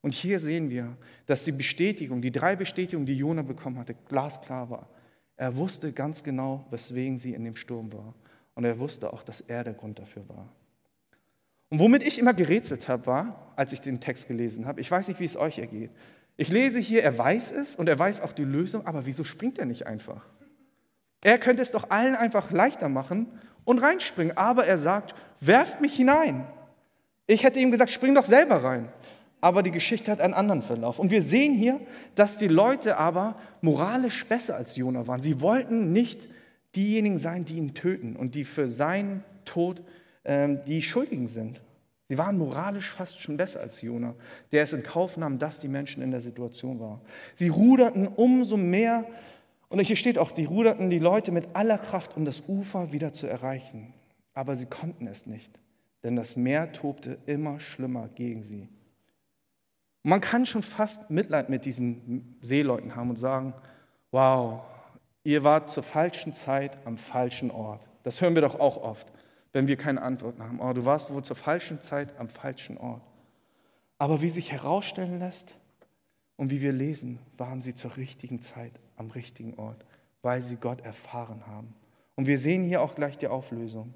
[0.00, 4.68] Und hier sehen wir, dass die Bestätigung, die drei Bestätigungen, die Jona bekommen hatte, glasklar
[4.68, 4.88] war.
[5.36, 8.14] Er wusste ganz genau, weswegen sie in dem Sturm war.
[8.54, 10.48] Und er wusste auch, dass er der Grund dafür war.
[11.70, 15.08] Und womit ich immer gerätselt habe, war, als ich den Text gelesen habe, ich weiß
[15.08, 15.90] nicht, wie es euch ergeht,
[16.36, 19.58] ich lese hier, er weiß es und er weiß auch die Lösung, aber wieso springt
[19.58, 20.26] er nicht einfach?
[21.22, 23.26] Er könnte es doch allen einfach leichter machen
[23.64, 26.46] und reinspringen, aber er sagt, werft mich hinein.
[27.26, 28.88] Ich hätte ihm gesagt, spring doch selber rein.
[29.40, 30.98] Aber die Geschichte hat einen anderen Verlauf.
[30.98, 31.80] Und wir sehen hier,
[32.14, 35.20] dass die Leute aber moralisch besser als Jona waren.
[35.20, 36.28] Sie wollten nicht
[36.76, 39.82] diejenigen sein, die ihn töten und die für seinen Tod
[40.24, 41.60] ähm, die Schuldigen sind.
[42.08, 44.14] Sie waren moralisch fast schon besser als Jona,
[44.50, 47.00] der es in Kauf nahm, dass die Menschen in der Situation waren.
[47.34, 49.06] Sie ruderten umso mehr,
[49.68, 53.12] und hier steht auch, die ruderten die Leute mit aller Kraft, um das Ufer wieder
[53.12, 53.94] zu erreichen.
[54.34, 55.58] Aber sie konnten es nicht,
[56.02, 58.68] denn das Meer tobte immer schlimmer gegen sie.
[60.02, 63.54] Und man kann schon fast Mitleid mit diesen Seeleuten haben und sagen,
[64.10, 64.62] wow,
[65.24, 67.86] ihr wart zur falschen Zeit am falschen Ort.
[68.02, 69.11] Das hören wir doch auch oft
[69.52, 70.60] wenn wir keine Antworten haben.
[70.60, 73.02] Oh, du warst wohl zur falschen Zeit am falschen Ort.
[73.98, 75.54] Aber wie sich herausstellen lässt
[76.36, 79.84] und wie wir lesen, waren sie zur richtigen Zeit am richtigen Ort,
[80.22, 81.74] weil sie Gott erfahren haben.
[82.16, 83.94] Und wir sehen hier auch gleich die Auflösung.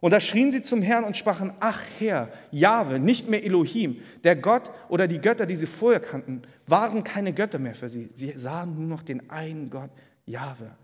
[0.00, 4.02] Und da schrien sie zum Herrn und sprachen, ach Herr, Jahwe, nicht mehr Elohim.
[4.22, 8.10] Der Gott oder die Götter, die sie vorher kannten, waren keine Götter mehr für sie.
[8.12, 9.90] Sie sahen nur noch den einen Gott,
[10.26, 10.76] Jahwe,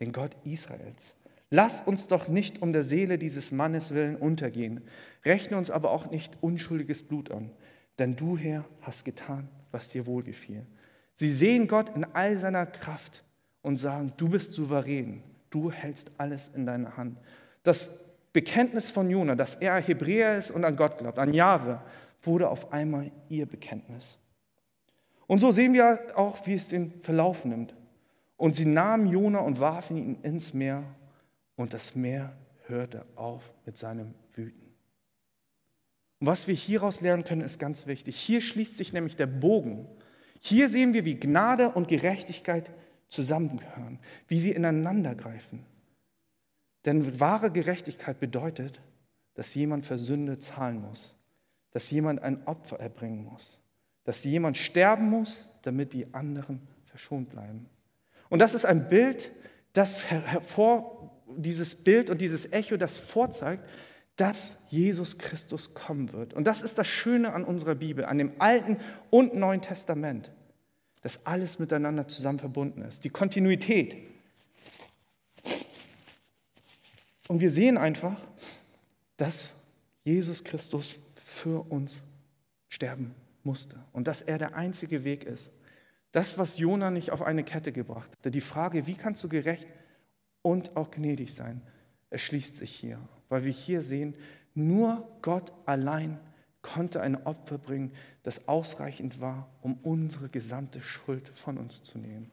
[0.00, 1.14] den Gott Israels.
[1.50, 4.82] Lass uns doch nicht um der Seele dieses Mannes willen untergehen,
[5.24, 7.50] rechne uns aber auch nicht unschuldiges Blut an,
[7.98, 10.66] denn du, Herr, hast getan, was dir wohlgefiel.
[11.14, 13.24] Sie sehen Gott in all seiner Kraft
[13.62, 17.18] und sagen, du bist souverän, du hältst alles in deiner Hand.
[17.62, 21.80] Das Bekenntnis von Jona, dass er Hebräer ist und an Gott glaubt, an Jahwe,
[22.22, 24.18] wurde auf einmal ihr Bekenntnis.
[25.26, 27.74] Und so sehen wir auch, wie es den Verlauf nimmt.
[28.36, 30.84] Und sie nahmen Jona und warfen ihn ins Meer
[31.56, 34.66] und das Meer hörte auf mit seinem Wüten.
[36.20, 38.16] Und was wir hieraus lernen können, ist ganz wichtig.
[38.16, 39.86] Hier schließt sich nämlich der Bogen.
[40.40, 42.70] Hier sehen wir, wie Gnade und Gerechtigkeit
[43.08, 45.64] zusammengehören, wie sie ineinander greifen.
[46.84, 48.80] Denn wahre Gerechtigkeit bedeutet,
[49.34, 51.16] dass jemand für Sünde zahlen muss,
[51.72, 53.58] dass jemand ein Opfer erbringen muss,
[54.04, 57.68] dass jemand sterben muss, damit die anderen verschont bleiben.
[58.30, 59.32] Und das ist ein Bild,
[59.72, 63.62] das hervor dieses Bild und dieses Echo, das vorzeigt,
[64.16, 66.32] dass Jesus Christus kommen wird.
[66.32, 68.78] Und das ist das Schöne an unserer Bibel, an dem Alten
[69.10, 70.30] und Neuen Testament,
[71.02, 73.04] dass alles miteinander zusammen verbunden ist.
[73.04, 73.96] Die Kontinuität.
[77.28, 78.16] Und wir sehen einfach,
[79.16, 79.54] dass
[80.04, 82.00] Jesus Christus für uns
[82.68, 85.52] sterben musste und dass er der einzige Weg ist,
[86.16, 89.66] Das, was Jona nicht auf eine Kette gebracht hatte, die Frage, wie kannst du gerecht
[90.46, 91.60] und auch gnädig sein,
[92.10, 94.14] erschließt sich hier, weil wir hier sehen,
[94.54, 96.20] nur Gott allein
[96.62, 97.90] konnte ein Opfer bringen,
[98.22, 102.30] das ausreichend war, um unsere gesamte Schuld von uns zu nehmen.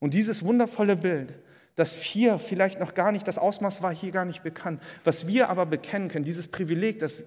[0.00, 1.32] Und dieses wundervolle Bild,
[1.76, 5.48] das vier vielleicht noch gar nicht, das Ausmaß war hier gar nicht bekannt, was wir
[5.48, 7.24] aber bekennen können, dieses Privileg, dass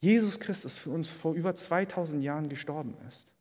[0.00, 3.32] Jesus Christus für uns vor über 2000 Jahren gestorben ist.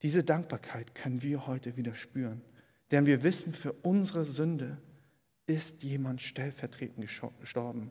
[0.00, 2.40] Diese Dankbarkeit können wir heute wieder spüren,
[2.90, 4.78] denn wir wissen, für unsere Sünde
[5.46, 7.06] ist jemand stellvertretend
[7.40, 7.90] gestorben.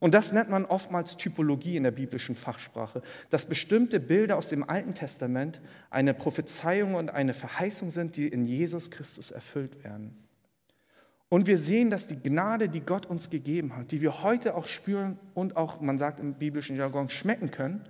[0.00, 4.68] Und das nennt man oftmals Typologie in der biblischen Fachsprache, dass bestimmte Bilder aus dem
[4.68, 5.60] Alten Testament
[5.90, 10.16] eine Prophezeiung und eine Verheißung sind, die in Jesus Christus erfüllt werden.
[11.28, 14.66] Und wir sehen, dass die Gnade, die Gott uns gegeben hat, die wir heute auch
[14.66, 17.84] spüren und auch, man sagt im biblischen Jargon, schmecken können,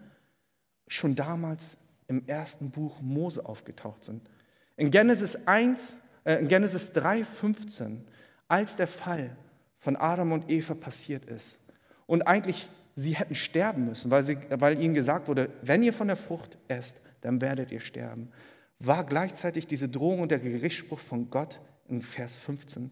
[0.88, 4.28] schon damals im ersten Buch Mose aufgetaucht sind.
[4.76, 8.04] In Genesis 1, äh, in Genesis 3, 15,
[8.50, 9.36] als der Fall
[9.78, 11.58] von Adam und Eva passiert ist,
[12.06, 16.08] und eigentlich sie hätten sterben müssen, weil, sie, weil ihnen gesagt wurde, wenn ihr von
[16.08, 18.32] der Frucht esst, dann werdet ihr sterben,
[18.80, 22.90] war gleichzeitig diese Drohung und der Gerichtsspruch von Gott in Vers 15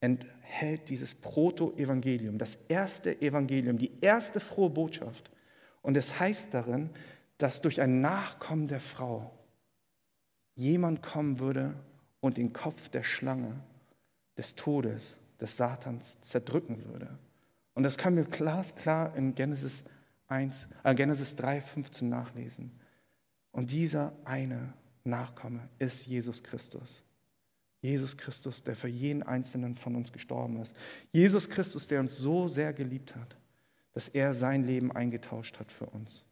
[0.00, 5.30] enthält dieses Proto-Evangelium, das erste Evangelium, die erste frohe Botschaft.
[5.80, 6.90] Und es heißt darin,
[7.38, 9.32] dass durch ein Nachkommen der Frau
[10.54, 11.74] jemand kommen würde
[12.20, 13.56] und den Kopf der Schlange,
[14.42, 17.08] des Todes, des Satans zerdrücken würde.
[17.74, 19.84] Und das können wir glasklar in Genesis,
[20.26, 22.72] 1, äh Genesis 3, 15 nachlesen.
[23.52, 24.72] Und dieser eine
[25.04, 27.04] Nachkomme ist Jesus Christus.
[27.82, 30.74] Jesus Christus, der für jeden einzelnen von uns gestorben ist.
[31.12, 33.36] Jesus Christus, der uns so sehr geliebt hat,
[33.92, 36.24] dass er sein Leben eingetauscht hat für uns.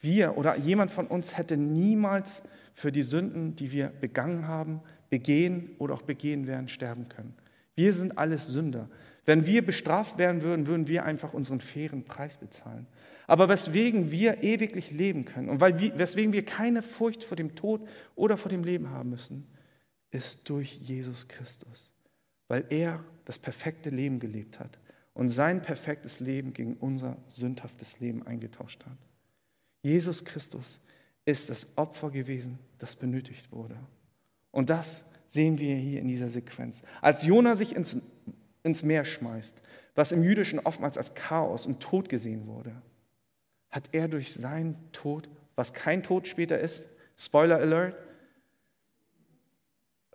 [0.00, 2.42] Wir oder jemand von uns hätte niemals
[2.74, 4.80] für die Sünden, die wir begangen haben,
[5.12, 7.34] begehen oder auch begehen werden, sterben können.
[7.74, 8.88] Wir sind alles Sünder.
[9.26, 12.86] Wenn wir bestraft werden würden, würden wir einfach unseren fairen Preis bezahlen.
[13.26, 17.54] Aber weswegen wir ewiglich leben können und weil wir, weswegen wir keine Furcht vor dem
[17.54, 19.46] Tod oder vor dem Leben haben müssen,
[20.10, 21.92] ist durch Jesus Christus.
[22.48, 24.78] Weil er das perfekte Leben gelebt hat
[25.12, 28.96] und sein perfektes Leben gegen unser sündhaftes Leben eingetauscht hat.
[29.82, 30.80] Jesus Christus
[31.26, 33.76] ist das Opfer gewesen, das benötigt wurde.
[34.52, 36.82] Und das sehen wir hier in dieser Sequenz.
[37.00, 37.96] Als Jona sich ins
[38.62, 39.60] ins Meer schmeißt,
[39.94, 42.72] was im Jüdischen oftmals als Chaos und Tod gesehen wurde,
[43.70, 46.86] hat er durch seinen Tod, was kein Tod später ist,
[47.16, 47.94] Spoiler Alert,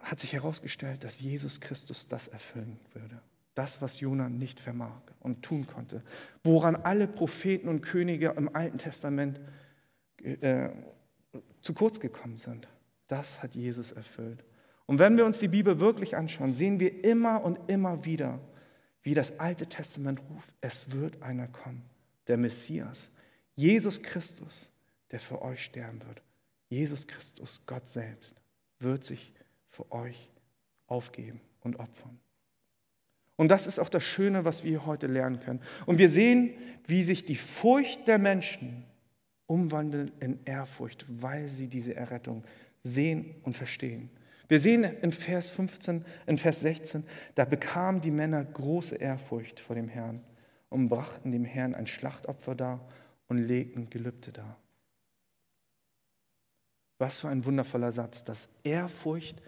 [0.01, 3.21] hat sich herausgestellt, dass Jesus Christus das erfüllen würde.
[3.53, 6.03] Das, was Jona nicht vermag und tun konnte.
[6.43, 9.39] Woran alle Propheten und Könige im Alten Testament
[10.21, 10.69] äh,
[11.61, 12.67] zu kurz gekommen sind.
[13.07, 14.43] Das hat Jesus erfüllt.
[14.85, 18.39] Und wenn wir uns die Bibel wirklich anschauen, sehen wir immer und immer wieder,
[19.03, 21.83] wie das Alte Testament ruft, es wird einer kommen,
[22.27, 23.11] der Messias,
[23.55, 24.69] Jesus Christus,
[25.11, 26.21] der für euch sterben wird.
[26.69, 28.35] Jesus Christus, Gott selbst,
[28.79, 29.33] wird sich
[29.69, 30.31] für euch
[30.87, 32.19] aufgeben und opfern.
[33.35, 35.61] Und das ist auch das Schöne, was wir heute lernen können.
[35.85, 36.53] Und wir sehen,
[36.85, 38.83] wie sich die Furcht der Menschen
[39.45, 42.43] umwandelt in Ehrfurcht, weil sie diese Errettung
[42.93, 44.09] sehen und verstehen.
[44.47, 47.03] Wir sehen in Vers 15, in Vers 16,
[47.35, 50.23] da bekamen die Männer große Ehrfurcht vor dem Herrn
[50.69, 52.87] und brachten dem Herrn ein Schlachtopfer dar
[53.27, 54.57] und legten Gelübde dar.
[56.97, 59.41] Was für ein wundervoller Satz, dass Ehrfurcht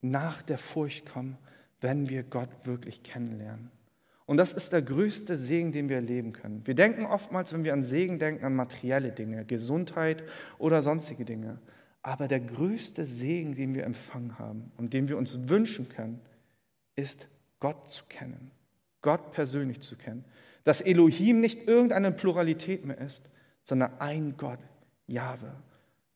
[0.00, 1.36] nach der Furcht kommt,
[1.80, 3.70] wenn wir Gott wirklich kennenlernen.
[4.26, 6.66] Und das ist der größte Segen, den wir erleben können.
[6.66, 10.24] Wir denken oftmals, wenn wir an Segen denken, an materielle Dinge, Gesundheit
[10.58, 11.58] oder sonstige Dinge.
[12.06, 16.20] Aber der größte Segen, den wir empfangen haben und den wir uns wünschen können,
[16.96, 17.28] ist
[17.60, 18.50] Gott zu kennen,
[19.00, 20.22] Gott persönlich zu kennen.
[20.64, 23.30] Dass Elohim nicht irgendeine Pluralität mehr ist,
[23.64, 24.58] sondern ein Gott,
[25.06, 25.54] Jahwe,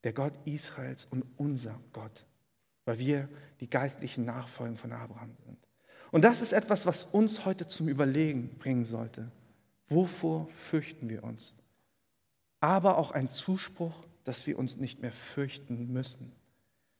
[0.04, 2.26] der Gott Israels und unser Gott,
[2.84, 3.28] weil wir
[3.60, 5.56] die geistlichen Nachfolgen von Abraham sind.
[6.10, 9.32] Und das ist etwas, was uns heute zum Überlegen bringen sollte.
[9.88, 11.54] Wovor fürchten wir uns?
[12.60, 16.32] Aber auch ein Zuspruch dass wir uns nicht mehr fürchten müssen,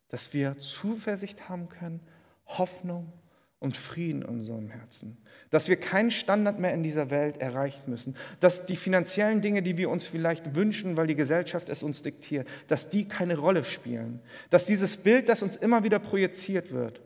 [0.09, 2.01] dass wir Zuversicht haben können,
[2.47, 3.13] Hoffnung
[3.59, 5.19] und Frieden in unserem Herzen,
[5.51, 9.77] dass wir keinen Standard mehr in dieser Welt erreichen müssen, dass die finanziellen Dinge, die
[9.77, 14.21] wir uns vielleicht wünschen, weil die Gesellschaft es uns diktiert, dass die keine Rolle spielen,
[14.49, 17.03] dass dieses Bild, das uns immer wieder projiziert wird,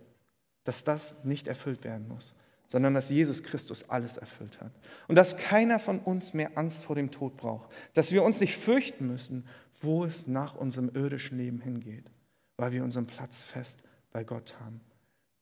[0.62, 2.36] dass das nicht erfüllt werden muss,
[2.68, 4.70] sondern dass Jesus Christus alles erfüllt hat.
[5.08, 8.56] Und dass keiner von uns mehr Angst vor dem Tod braucht, dass wir uns nicht
[8.56, 9.48] fürchten müssen,
[9.82, 12.10] wo es nach unserem irdischen Leben hingeht,
[12.56, 14.80] weil wir unseren Platz fest bei Gott haben,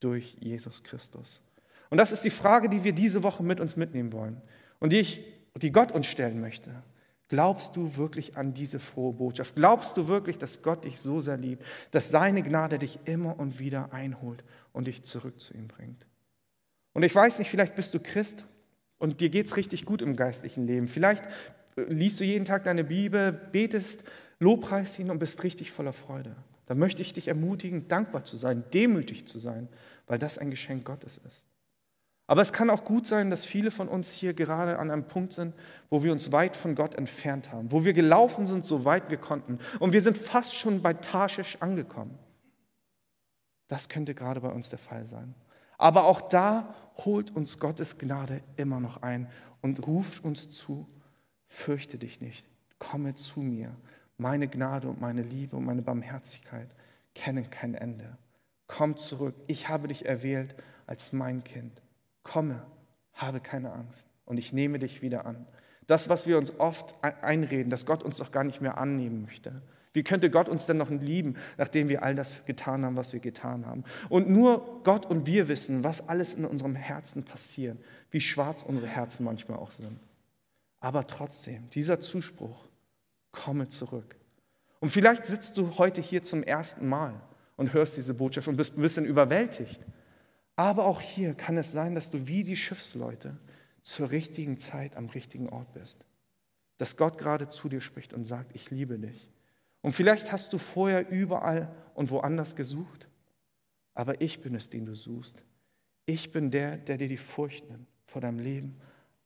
[0.00, 1.42] durch Jesus Christus.
[1.90, 4.40] Und das ist die Frage, die wir diese Woche mit uns mitnehmen wollen
[4.78, 5.24] und die, ich,
[5.56, 6.70] die Gott uns stellen möchte.
[7.28, 9.54] Glaubst du wirklich an diese frohe Botschaft?
[9.54, 13.60] Glaubst du wirklich, dass Gott dich so sehr liebt, dass seine Gnade dich immer und
[13.60, 16.06] wieder einholt und dich zurück zu ihm bringt?
[16.92, 18.44] Und ich weiß nicht, vielleicht bist du Christ
[18.98, 20.88] und dir geht es richtig gut im geistlichen Leben.
[20.88, 21.24] Vielleicht
[21.76, 24.04] äh, liest du jeden Tag deine Bibel, betest,
[24.40, 26.34] lobpreist ihn und bist richtig voller Freude.
[26.66, 29.68] Da möchte ich dich ermutigen, dankbar zu sein, demütig zu sein,
[30.06, 31.46] weil das ein Geschenk Gottes ist.
[32.26, 35.32] Aber es kann auch gut sein, dass viele von uns hier gerade an einem Punkt
[35.32, 35.52] sind,
[35.88, 39.16] wo wir uns weit von Gott entfernt haben, wo wir gelaufen sind, so weit wir
[39.16, 39.58] konnten.
[39.80, 42.16] Und wir sind fast schon bei Tarschisch angekommen.
[43.66, 45.34] Das könnte gerade bei uns der Fall sein.
[45.76, 49.28] Aber auch da holt uns Gottes Gnade immer noch ein
[49.60, 50.88] und ruft uns zu,
[51.48, 52.46] fürchte dich nicht,
[52.78, 53.74] komme zu mir.
[54.20, 56.68] Meine Gnade und meine Liebe und meine Barmherzigkeit
[57.14, 58.18] kennen kein Ende.
[58.66, 60.54] Komm zurück, ich habe dich erwählt
[60.86, 61.80] als mein Kind
[62.22, 62.62] komme,
[63.14, 65.46] habe keine Angst und ich nehme dich wieder an.
[65.86, 69.62] Das, was wir uns oft einreden, dass Gott uns doch gar nicht mehr annehmen möchte.
[69.94, 73.20] Wie könnte Gott uns denn noch lieben, nachdem wir all das getan haben, was wir
[73.20, 73.84] getan haben?
[74.10, 77.78] Und nur Gott und wir wissen, was alles in unserem Herzen passiert,
[78.10, 79.98] wie schwarz unsere Herzen manchmal auch sind.
[80.78, 82.69] Aber trotzdem, dieser Zuspruch,
[83.32, 84.16] komme zurück.
[84.80, 87.20] Und vielleicht sitzt du heute hier zum ersten Mal
[87.56, 89.84] und hörst diese Botschaft und bist ein bisschen überwältigt.
[90.56, 93.36] Aber auch hier kann es sein, dass du wie die Schiffsleute
[93.82, 96.04] zur richtigen Zeit am richtigen Ort bist.
[96.78, 99.30] Dass Gott gerade zu dir spricht und sagt, ich liebe dich.
[99.82, 103.08] Und vielleicht hast du vorher überall und woanders gesucht,
[103.94, 105.44] aber ich bin es, den du suchst.
[106.06, 108.80] Ich bin der, der dir die Furcht nimmt vor deinem Leben,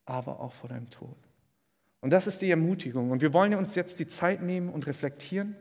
[0.05, 1.17] aber auch vor deinem Tod.
[2.05, 3.11] Und das ist die Ermutigung.
[3.11, 5.57] Und wir wollen uns jetzt die Zeit nehmen und reflektieren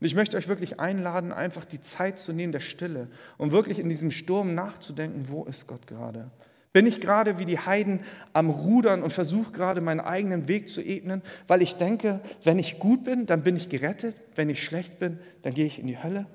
[0.00, 3.78] und ich möchte euch wirklich einladen, einfach die Zeit zu nehmen der Stille und wirklich
[3.78, 6.30] in diesem Sturm nachzudenken, wo ist Gott gerade?
[6.72, 8.00] Bin ich gerade wie die Heiden
[8.32, 12.78] am Rudern und versuche gerade meinen eigenen Weg zu ebnen, weil ich denke, wenn ich
[12.78, 16.00] gut bin, dann bin ich gerettet, wenn ich schlecht bin, dann gehe ich in die
[16.00, 16.26] Hölle?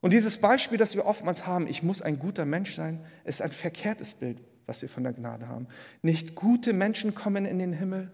[0.00, 3.50] Und dieses Beispiel, das wir oftmals haben, ich muss ein guter Mensch sein, ist ein
[3.50, 5.66] verkehrtes Bild, was wir von der Gnade haben.
[6.00, 8.10] Nicht gute Menschen kommen in den Himmel,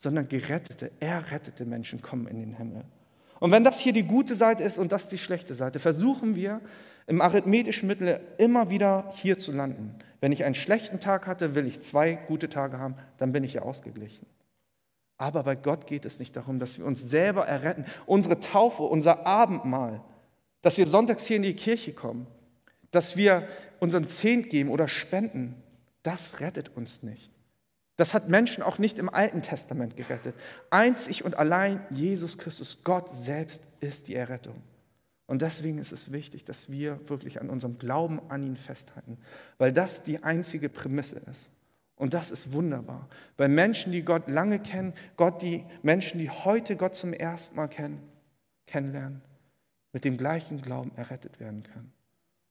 [0.00, 2.84] sondern gerettete, errettete Menschen kommen in den Himmel.
[3.38, 6.60] Und wenn das hier die gute Seite ist und das die schlechte Seite, versuchen wir
[7.06, 9.94] im arithmetischen Mittel immer wieder hier zu landen.
[10.20, 13.54] Wenn ich einen schlechten Tag hatte, will ich zwei gute Tage haben, dann bin ich
[13.54, 14.26] ja ausgeglichen.
[15.18, 17.84] Aber bei Gott geht es nicht darum, dass wir uns selber erretten.
[18.06, 20.02] Unsere Taufe, unser Abendmahl,
[20.62, 22.26] dass wir sonntags hier in die Kirche kommen,
[22.90, 23.46] dass wir
[23.80, 25.62] unseren Zehnt geben oder spenden,
[26.02, 27.30] das rettet uns nicht.
[28.00, 30.34] Das hat Menschen auch nicht im Alten Testament gerettet.
[30.70, 34.54] Einzig und allein Jesus Christus, Gott selbst ist die Errettung.
[35.26, 39.18] Und deswegen ist es wichtig, dass wir wirklich an unserem Glauben an ihn festhalten,
[39.58, 41.50] weil das die einzige Prämisse ist.
[41.94, 46.76] Und das ist wunderbar, weil Menschen, die Gott lange kennen, Gott, die Menschen, die heute
[46.76, 48.00] Gott zum ersten Mal kennen,
[48.66, 49.20] kennenlernen,
[49.92, 51.92] mit dem gleichen Glauben errettet werden können.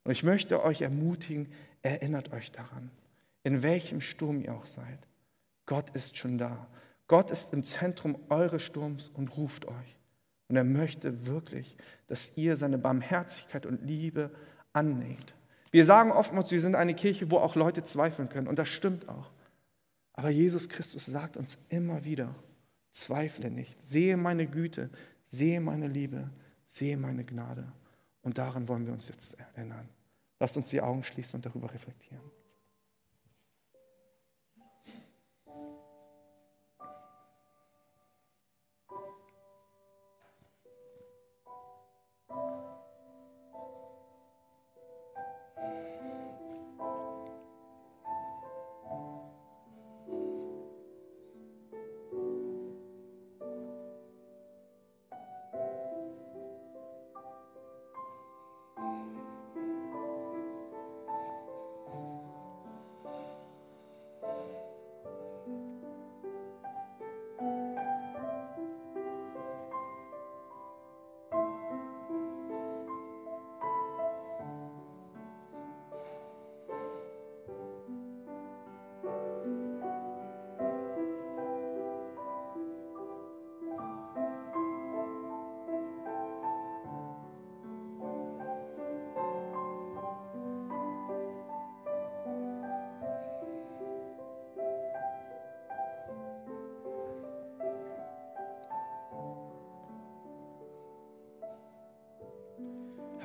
[0.03, 1.47] Und ich möchte euch ermutigen,
[1.81, 2.91] erinnert euch daran,
[3.41, 5.09] in welchem Sturm ihr auch seid.
[5.70, 6.65] Gott ist schon da.
[7.05, 9.99] Gott ist im Zentrum eures Sturms und ruft euch.
[10.47, 14.32] Und er möchte wirklich, dass ihr seine Barmherzigkeit und Liebe
[14.74, 15.36] annehmt.
[15.70, 18.47] Wir sagen oftmals, wir sind eine Kirche, wo auch Leute zweifeln können.
[18.47, 19.30] Und das stimmt auch.
[20.13, 22.34] Aber Jesus Christus sagt uns immer wieder,
[22.91, 24.89] zweifle nicht, sehe meine Güte,
[25.24, 26.32] sehe meine Liebe,
[26.65, 27.72] sehe meine Gnade.
[28.24, 29.88] Und daran wollen wir uns jetzt erinnern.
[30.39, 32.24] Lasst uns die Augen schließen und darüber reflektieren.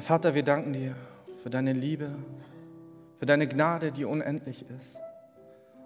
[0.04, 0.94] Vater, wir danken dir
[1.42, 2.10] für deine Liebe,
[3.18, 4.98] für deine Gnade, die unendlich ist.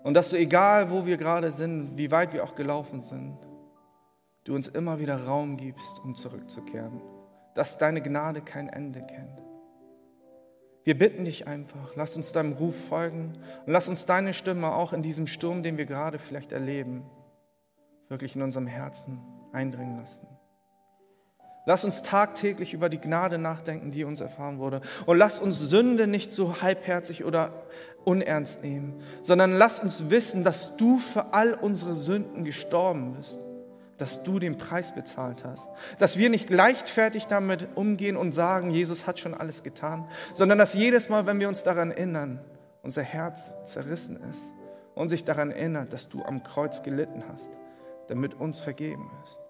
[0.02, 3.38] Und dass du, egal wo wir gerade sind, wie weit wir auch gelaufen sind,
[4.42, 7.00] du uns immer wieder Raum gibst, um zurückzukehren.
[7.54, 9.40] Dass deine Gnade kein Ende kennt.
[10.82, 14.92] Wir bitten dich einfach, lass uns deinem Ruf folgen und lass uns deine Stimme auch
[14.92, 17.08] in diesem Sturm, den wir gerade vielleicht erleben,
[18.08, 19.20] wirklich in unserem Herzen
[19.52, 20.26] eindringen lassen.
[21.68, 24.80] Lass uns tagtäglich über die Gnade nachdenken, die uns erfahren wurde.
[25.04, 27.52] Und lass uns Sünde nicht so halbherzig oder
[28.06, 33.38] unernst nehmen, sondern lass uns wissen, dass du für all unsere Sünden gestorben bist,
[33.98, 39.06] dass du den Preis bezahlt hast, dass wir nicht leichtfertig damit umgehen und sagen, Jesus
[39.06, 42.40] hat schon alles getan, sondern dass jedes Mal, wenn wir uns daran erinnern,
[42.82, 44.54] unser Herz zerrissen ist
[44.94, 47.50] und sich daran erinnert, dass du am Kreuz gelitten hast,
[48.06, 49.47] damit uns vergeben ist.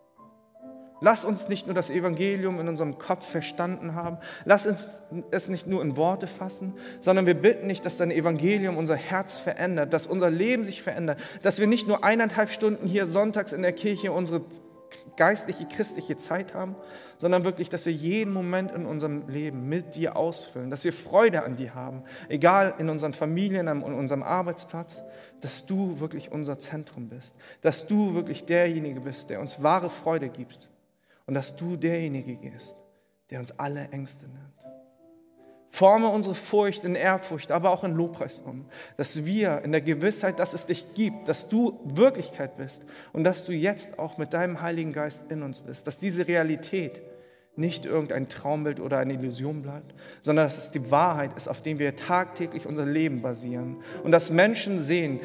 [1.01, 4.19] Lass uns nicht nur das Evangelium in unserem Kopf verstanden haben.
[4.45, 8.77] Lass uns es nicht nur in Worte fassen, sondern wir bitten nicht, dass dein Evangelium
[8.77, 13.07] unser Herz verändert, dass unser Leben sich verändert, dass wir nicht nur eineinhalb Stunden hier
[13.07, 14.43] sonntags in der Kirche unsere
[15.17, 16.77] geistliche, christliche Zeit haben,
[17.19, 21.45] sondern wirklich, dass wir jeden Moment in unserem Leben mit dir ausfüllen, dass wir Freude
[21.45, 25.03] an dir haben, egal in unseren Familien, an unserem Arbeitsplatz,
[25.41, 30.29] dass du wirklich unser Zentrum bist, dass du wirklich derjenige bist, der uns wahre Freude
[30.29, 30.71] gibt
[31.29, 32.76] und dass du derjenige bist,
[33.31, 34.55] der uns alle Ängste nimmt.
[35.70, 38.64] Forme unsere Furcht in Ehrfurcht, aber auch in Lobpreis um,
[38.97, 43.45] dass wir in der Gewissheit, dass es dich gibt, dass du Wirklichkeit bist und dass
[43.45, 47.03] du jetzt auch mit deinem Heiligen Geist in uns bist, dass diese Realität
[47.57, 51.79] nicht irgendein Traumbild oder eine Illusion bleibt, sondern dass es die Wahrheit ist, auf der
[51.79, 55.20] wir tagtäglich unser Leben basieren und dass Menschen sehen,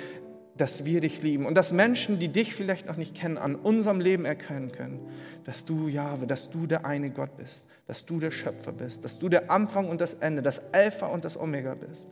[0.58, 4.00] dass wir dich lieben und dass Menschen, die dich vielleicht noch nicht kennen, an unserem
[4.00, 5.00] Leben erkennen können,
[5.46, 9.18] dass du Jahwe, dass du der eine Gott bist, dass du der Schöpfer bist, dass
[9.18, 12.10] du der Anfang und das Ende, das Alpha und das Omega bist.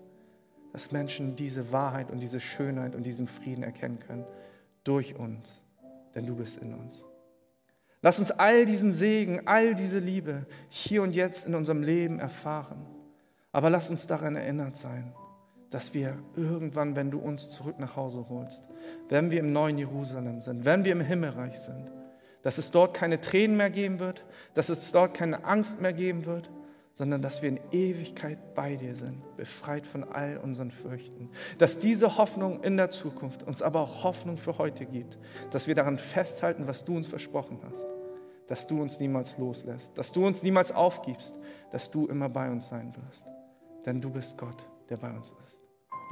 [0.74, 4.26] Dass Menschen diese Wahrheit und diese Schönheit und diesen Frieden erkennen können
[4.84, 5.62] durch uns,
[6.16, 7.06] denn du bist in uns.
[8.02, 12.88] Lass uns all diesen Segen, all diese Liebe hier und jetzt in unserem Leben erfahren.
[13.52, 15.14] Aber lass uns daran erinnert sein,
[15.72, 18.68] dass wir irgendwann, wenn du uns zurück nach Hause holst,
[19.10, 21.92] wenn wir im neuen Jerusalem sind, wenn wir im Himmelreich sind,
[22.44, 26.26] dass es dort keine Tränen mehr geben wird, dass es dort keine Angst mehr geben
[26.26, 26.50] wird,
[26.94, 31.30] sondern dass wir in Ewigkeit bei dir sind, befreit von all unseren Fürchten.
[31.58, 35.18] Dass diese Hoffnung in der Zukunft uns aber auch Hoffnung für heute gibt,
[35.52, 37.88] dass wir daran festhalten, was du uns versprochen hast,
[38.48, 41.36] dass du uns niemals loslässt, dass du uns niemals aufgibst,
[41.72, 43.26] dass du immer bei uns sein wirst.
[43.86, 45.51] Denn du bist Gott, der bei uns ist.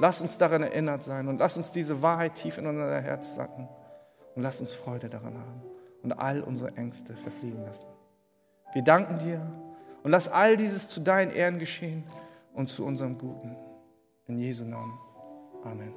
[0.00, 3.68] Lass uns daran erinnert sein und lass uns diese Wahrheit tief in unser Herz sacken
[4.34, 5.62] und lass uns Freude daran haben
[6.02, 7.90] und all unsere Ängste verfliegen lassen.
[8.72, 9.46] Wir danken dir
[10.02, 12.04] und lass all dieses zu deinen Ehren geschehen
[12.54, 13.54] und zu unserem Guten.
[14.26, 14.98] In Jesu Namen.
[15.64, 15.92] Amen.